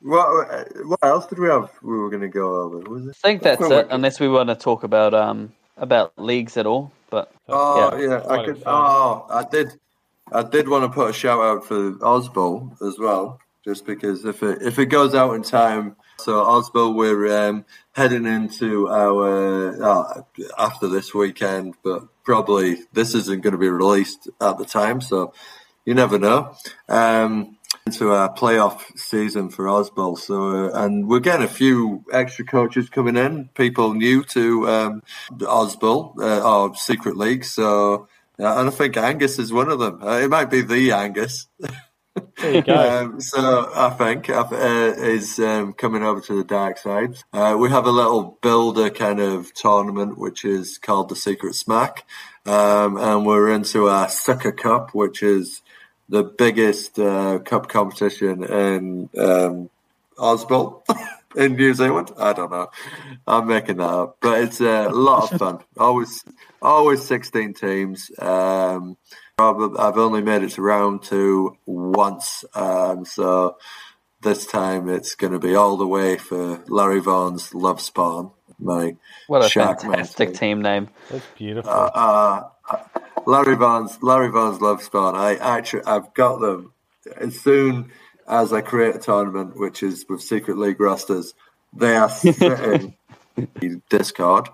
[0.00, 1.70] what what else did we have?
[1.82, 2.78] We were going to go over.
[2.90, 3.16] Was it?
[3.24, 6.56] I think that's Well, it, we- unless we want to talk about um about leagues
[6.56, 6.92] at all.
[7.10, 8.08] But Oh Yeah.
[8.08, 8.62] yeah, I could.
[8.66, 9.72] Oh, I did.
[10.32, 14.42] I did want to put a shout out for Osbo as well, just because if
[14.42, 15.96] it if it goes out in time.
[16.18, 20.22] So Osbo, we're um, heading into our uh,
[20.58, 25.32] after this weekend, but probably this isn't going to be released at the time, so
[25.86, 26.54] you never know.
[26.88, 27.56] Um,
[27.90, 32.88] into our playoff season for Osbo, so uh, and we're getting a few extra coaches
[32.88, 37.44] coming in, people new to um, Osbo uh, or Secret League.
[37.44, 38.06] So,
[38.38, 40.00] uh, and I think Angus is one of them.
[40.00, 41.48] Uh, it might be the Angus.
[42.38, 42.74] There you go.
[43.00, 47.16] Um, so I think uh, is um, coming over to the dark side.
[47.32, 52.06] Uh, we have a little builder kind of tournament, which is called the Secret Smack,
[52.46, 55.62] um, and we're into our Sucker Cup, which is
[56.10, 59.70] the biggest uh, cup competition in um,
[60.18, 60.82] Osbo.
[61.36, 62.70] In New Zealand, I don't know.
[63.24, 65.60] I'm making that up, but it's a lot of fun.
[65.78, 66.24] Always,
[66.60, 68.10] always 16 teams.
[68.18, 68.96] Um,
[69.36, 73.56] Probably, I've only made it to round two once, um, so
[74.20, 78.32] this time it's going to be all the way for Larry Vaughan's Love Spawn.
[78.58, 78.96] My
[79.28, 80.40] what a Shark fantastic Mountain.
[80.40, 80.88] team name.
[81.08, 81.70] That's beautiful.
[81.70, 82.76] uh, uh,
[83.26, 85.14] Larry Vaughan's Larry Vaughan's Love Spawn.
[85.14, 86.72] I actually I've got them
[87.16, 87.90] as soon
[88.26, 91.34] as I create a tournament, which is with Secret League rosters.
[91.72, 92.94] they are sitting
[93.60, 94.48] in Discord.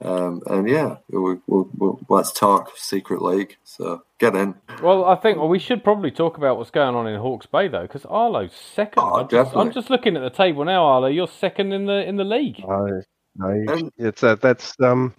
[0.00, 3.56] Um, and yeah, we'll, we'll, we'll, let's talk Secret League.
[3.64, 4.54] So get in.
[4.80, 7.66] Well, I think well, we should probably talk about what's going on in Hawke's Bay
[7.66, 9.02] though, because Arlo's second.
[9.02, 9.56] Oh, I'm, just.
[9.56, 11.08] I'm just looking at the table now, Arlo.
[11.08, 12.60] You're second in the in the league.
[12.60, 13.02] No,
[13.36, 15.14] no, it's uh, that's um,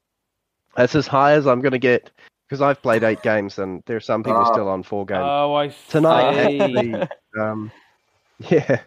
[0.75, 2.09] that's as high as I'm going to get
[2.49, 4.51] because I've played eight games and there are some people Ah.
[4.51, 5.21] still on four games.
[5.23, 6.59] Oh, I Tonight, see.
[6.59, 7.07] actually,
[7.39, 7.71] um,
[8.49, 8.79] yeah,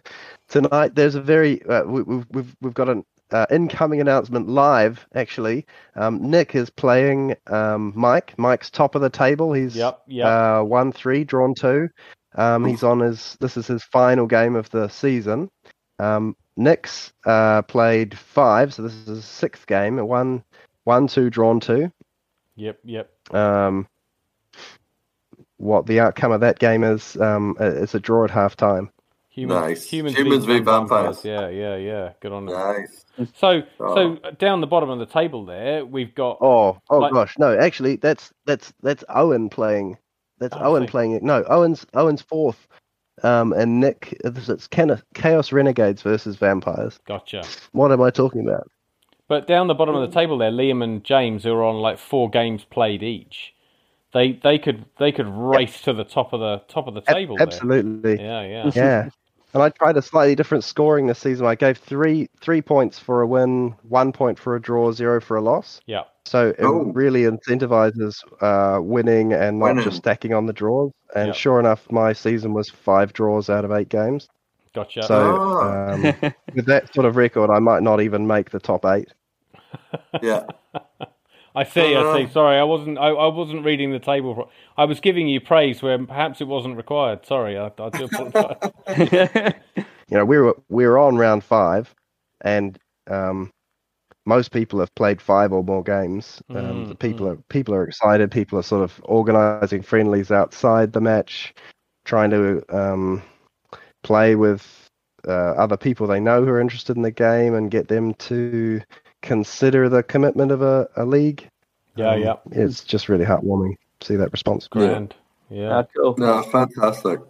[0.48, 5.06] tonight there's a very uh, we, we've we've we've got an uh, incoming announcement live.
[5.14, 5.64] Actually,
[5.96, 8.34] um, Nick is playing um, Mike.
[8.36, 9.52] Mike's top of the table.
[9.52, 10.26] He's Yep, yep.
[10.26, 11.88] uh, one three, drawn two.
[12.34, 13.36] Um, he's on his.
[13.40, 15.50] This is his final game of the season.
[15.98, 19.96] Um, Nick's uh, played five, so this is his sixth game.
[20.06, 20.42] One,
[20.84, 21.90] one, two, drawn two.
[22.56, 23.10] Yep, yep.
[23.35, 23.87] Um,
[25.59, 27.16] what the outcome of that game is?
[27.20, 28.91] Um, it's a draw at half time.
[29.30, 29.85] Humans, Nice.
[29.91, 31.24] humans, Humans v v vampires.
[31.24, 32.12] Yeah, yeah, yeah.
[32.20, 32.55] Good on them.
[32.55, 33.05] Nice.
[33.35, 33.95] So, Oh.
[33.95, 36.37] so down the bottom of the table there, we've got.
[36.43, 39.97] Oh, oh Like- gosh, no, actually, that's that's that's Owen playing.
[40.39, 41.22] That's Oh, Owen playing it.
[41.22, 42.66] No, Owen's Owen's fourth.
[43.22, 44.68] Um, and Nick, it's it's
[45.14, 46.99] Chaos Renegades versus Vampires.
[47.07, 47.45] Gotcha.
[47.70, 48.68] What am I talking about?
[49.33, 51.99] But down the bottom of the table there, Liam and James, who are on like
[51.99, 53.55] four games played each,
[54.12, 57.14] they they could they could race to the top of the top of the Ab-
[57.16, 57.37] table.
[57.39, 57.47] there.
[57.47, 58.20] Absolutely.
[58.20, 58.70] Yeah, yeah.
[58.74, 59.09] Yeah.
[59.55, 61.47] And I tried a slightly different scoring this season.
[61.47, 65.39] I gave three three points for a win, one point for a draw, zero for
[65.39, 65.80] a loss.
[65.87, 66.03] Yeah.
[66.26, 66.93] So it Oh.
[66.93, 68.12] really incentivizes
[68.43, 69.85] uh, winning and not Winning.
[69.85, 70.93] just stacking on the draws.
[71.16, 71.33] And Yeah.
[71.33, 74.28] sure enough, my season was five draws out of eight games.
[74.74, 75.03] Gotcha.
[75.05, 75.93] So Ah.
[75.93, 76.03] um,
[76.55, 79.09] with that sort of record, I might not even make the top eight.
[80.23, 80.45] Yeah.
[81.55, 81.95] I see.
[81.95, 82.33] I see.
[82.33, 82.99] Sorry, I wasn't.
[82.99, 84.35] I, I wasn't reading the table.
[84.35, 87.27] pro- I was giving you praise where perhaps it wasn't required.
[87.27, 89.53] Sorry, I, I do apologize.
[90.09, 91.95] You know, we were we were on round five,
[92.43, 92.79] and
[93.11, 93.51] um,
[94.27, 96.43] most people have played five or more games.
[96.51, 98.31] Um, Mm, the people are people are excited.
[98.31, 101.55] People are sort of organizing friendlies outside the match,
[102.05, 103.23] trying to um,
[104.03, 104.91] play with
[105.27, 108.83] uh, other people they know who are interested in the game and get them to
[109.23, 111.49] consider the commitment of a, a league.
[111.97, 112.35] yeah, Um, yeah.
[112.51, 114.68] It's just really heartwarming to see that response.
[114.68, 115.14] Grand.
[115.51, 115.79] Yeah.
[115.79, 116.14] Ah, cool.
[116.18, 117.20] No, fantastic.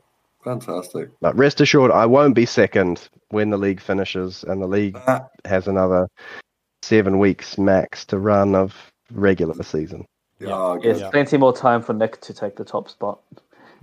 [0.44, 1.10] Fantastic.
[1.20, 5.26] But rest assured, I won't be second when the league finishes, and the league Ah,
[5.44, 6.08] has another
[6.82, 8.74] seven weeks max to run of
[9.12, 10.04] regular season.
[10.40, 10.48] Yeah.
[10.52, 10.98] oh, Yes.
[11.00, 11.10] Yeah.
[11.10, 13.20] plenty more time for Nick to take the top spot.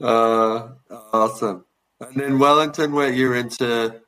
[0.00, 0.68] uh,
[1.12, 1.64] awesome.
[2.00, 4.00] And then Wellington, where you're into.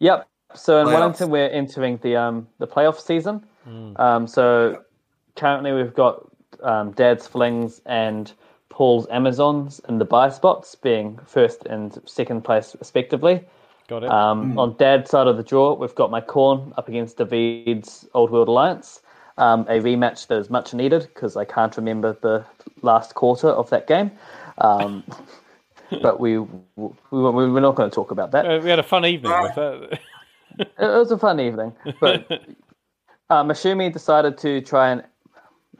[0.00, 0.28] Yep.
[0.54, 0.92] So in Playoffs.
[0.92, 3.44] Wellington, we're entering the um the playoff season.
[3.68, 3.98] Mm.
[3.98, 4.82] Um, so
[5.36, 6.26] currently we've got
[6.62, 8.32] um, Dad's Flings and
[8.70, 13.44] Paul's Amazons in the buy spots, being first and second place respectively.
[13.88, 14.10] Got it.
[14.10, 18.30] Um, On Dad's side of the draw, we've got my Khorne up against David's Old
[18.30, 19.00] World Alliance.
[19.38, 22.44] Um, a rematch that is much needed because I can't remember the
[22.82, 24.10] last quarter of that game.
[25.90, 26.48] Um, but we, we
[27.10, 28.46] we're not going to talk about that.
[28.46, 30.00] Uh, we had a fun evening with that.
[30.58, 32.28] It was a fun evening, but
[33.30, 35.04] uh, Mushoomy decided to try and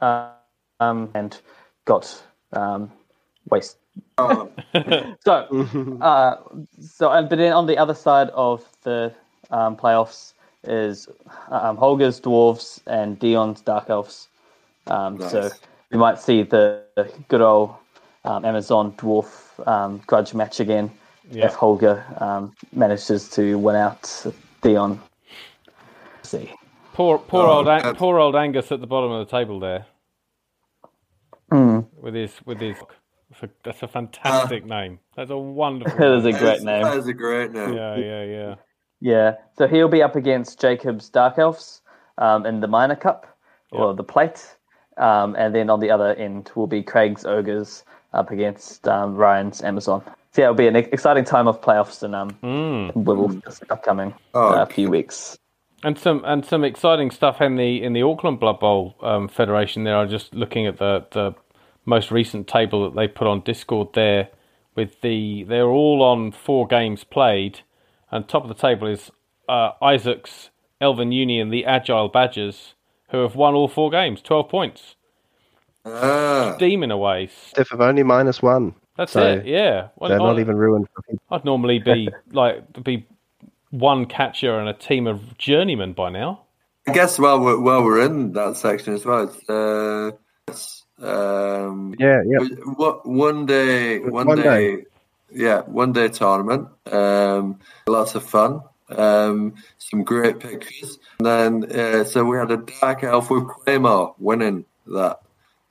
[0.00, 0.30] uh,
[0.78, 1.36] um, and
[1.84, 2.92] got um,
[3.50, 3.78] waste.
[4.18, 4.48] Oh,
[5.24, 6.36] So, uh,
[6.80, 9.12] so and but then on the other side of the
[9.50, 11.08] um, playoffs is
[11.50, 14.28] um, Holger's dwarves and Dion's dark elves.
[14.86, 15.50] Um, So
[15.90, 16.84] we might see the
[17.26, 17.74] good old
[18.24, 20.90] um, Amazon dwarf um, grudge match again
[21.30, 21.46] Yeah.
[21.46, 24.26] if Holger um, manages to win out
[24.62, 25.00] Dion.
[26.22, 26.52] See.
[26.94, 29.60] Poor, poor Oh, old, An- that's- poor old Angus at the bottom of the table
[29.60, 29.86] there
[31.50, 31.80] Hmm.
[32.00, 32.76] with his, with his.
[33.30, 34.98] That's a, that's a fantastic name.
[35.16, 35.98] That's a wonderful.
[35.98, 36.34] That is name.
[36.34, 36.82] a great name.
[36.82, 37.74] That is a great name.
[37.74, 38.54] Yeah, yeah, yeah.
[39.00, 41.82] Yeah, so he'll be up against Jacob's Dark Elves
[42.18, 43.26] um, in the Minor Cup
[43.70, 43.96] or Yeah.
[43.96, 44.56] the Plate,
[44.96, 49.62] um, and then on the other end will be Craig's Ogres up against um, Ryan's
[49.62, 50.02] Amazon.
[50.32, 52.94] So yeah, it'll be an exciting time of playoffs in um, Mm.
[52.94, 55.38] Whittle this upcoming Oh, uh, few weeks.
[55.82, 59.84] And some and some exciting stuff in the in the Auckland Blood Bowl um, Federation.
[59.84, 61.34] There, I'm just looking at the the
[61.86, 64.28] most recent table that they put on Discord there.
[64.74, 67.60] With the they're all on four games played,
[68.10, 69.10] and top of the table is
[69.48, 70.50] uh, Isaac's
[70.80, 72.74] Elven Union, the Agile Badgers,
[73.10, 74.96] who have won all four games, twelve points,
[75.84, 77.30] Ah, steaming away.
[77.56, 79.46] If of only minus one, That's So it.
[79.46, 80.88] Yeah, Well, they're not even ruined.
[81.30, 83.06] I'd normally be like be
[83.70, 86.42] one catcher and a team of journeymen by now.
[86.86, 90.12] I guess while we're, while we're in that section as well, it's, uh,
[90.46, 92.38] it's, um, Yeah, yeah.
[92.76, 94.84] what one day, one, One day,
[95.30, 96.68] yeah, one day tournament.
[96.90, 98.62] Um, lots of fun.
[98.88, 100.98] Um, some great pictures.
[101.18, 105.20] And then, uh, so we had a dark elf with Claymore winning that.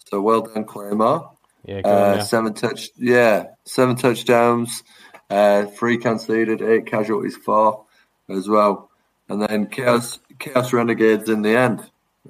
[0.10, 1.32] So well done, Claymore.
[1.66, 4.84] Yeah, Uh, seven touch, yeah, seven touchdowns,
[5.30, 7.86] uh, three conceded, eight casualties, four
[8.30, 8.90] as well,
[9.28, 11.82] and then chaos, chaos renegades in the end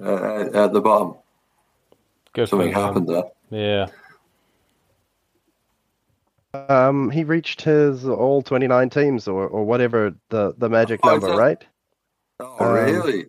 [0.02, 1.14] uh, at the bottom.
[2.32, 2.80] Good Something them.
[2.82, 3.24] happened there.
[3.50, 3.86] Yeah.
[6.54, 11.28] Um, he reached his all 29 teams or, or whatever the, the magic Oh, number,
[11.28, 11.64] that- right?
[12.40, 13.26] Oh, Um, really?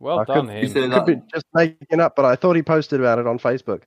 [0.00, 0.62] Well I done, could, him.
[0.64, 3.38] You say could be just making up, but I thought he posted about it on
[3.38, 3.82] Facebook.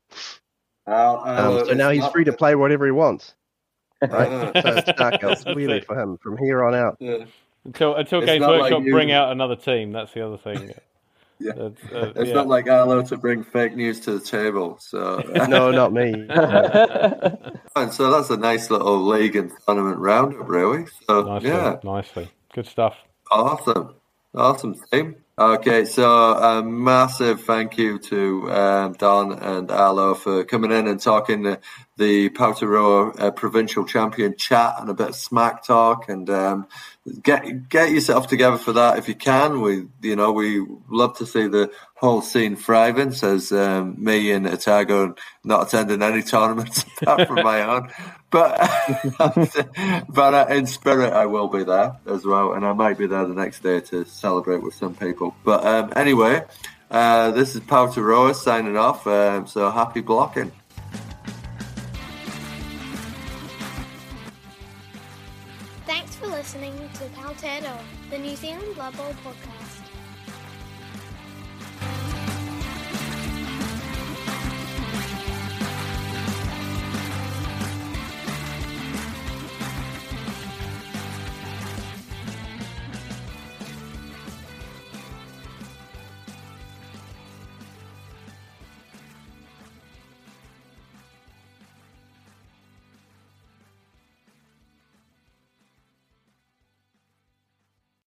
[0.88, 3.34] Uh, Um, uh, so now he's not- free to play whatever he wants.
[4.04, 4.52] Right?
[4.62, 6.98] So it's Dark Elves really for him from here on out.
[7.00, 7.26] yeah.
[7.66, 9.94] Until until It's Games not like Workshop bring out another team.
[9.94, 10.74] That's the other thing.
[11.40, 11.52] Yeah.
[11.58, 12.34] That's, uh, It's yeah.
[12.36, 14.78] not like Arlo to bring fake news to the table.
[14.80, 16.14] So, No, not me.
[17.76, 20.86] and so that's a nice little league and tournament roundup, really.
[21.08, 22.30] So, nicely, yeah, nicely.
[22.54, 22.96] Good stuff.
[23.32, 23.96] Awesome.
[24.36, 25.16] Awesome team.
[25.36, 31.02] Okay, so a massive thank you to um, Don and Arlo for coming in and
[31.02, 31.58] talking
[31.98, 36.68] the, Powtearoa uh, provincial champion chat and a bit of smack talk and um,
[37.22, 39.62] get get yourself together for that if you can.
[39.62, 43.12] We you know we love to see the whole scene thriving.
[43.12, 47.90] Says um, me and Otago not attending any tournaments apart from my own.
[48.32, 48.58] But
[50.10, 53.26] but uh, in spirit, I will be there as well, and I might be there
[53.26, 55.36] the next day to celebrate with some people.
[55.44, 56.44] But um, anyway,
[56.90, 59.06] uh, this is Powtearoa signing off.
[59.06, 60.52] Um, so happy blocking.
[66.54, 67.80] listening to Powtearoa,
[68.12, 69.74] the New Zealand Blood podcast.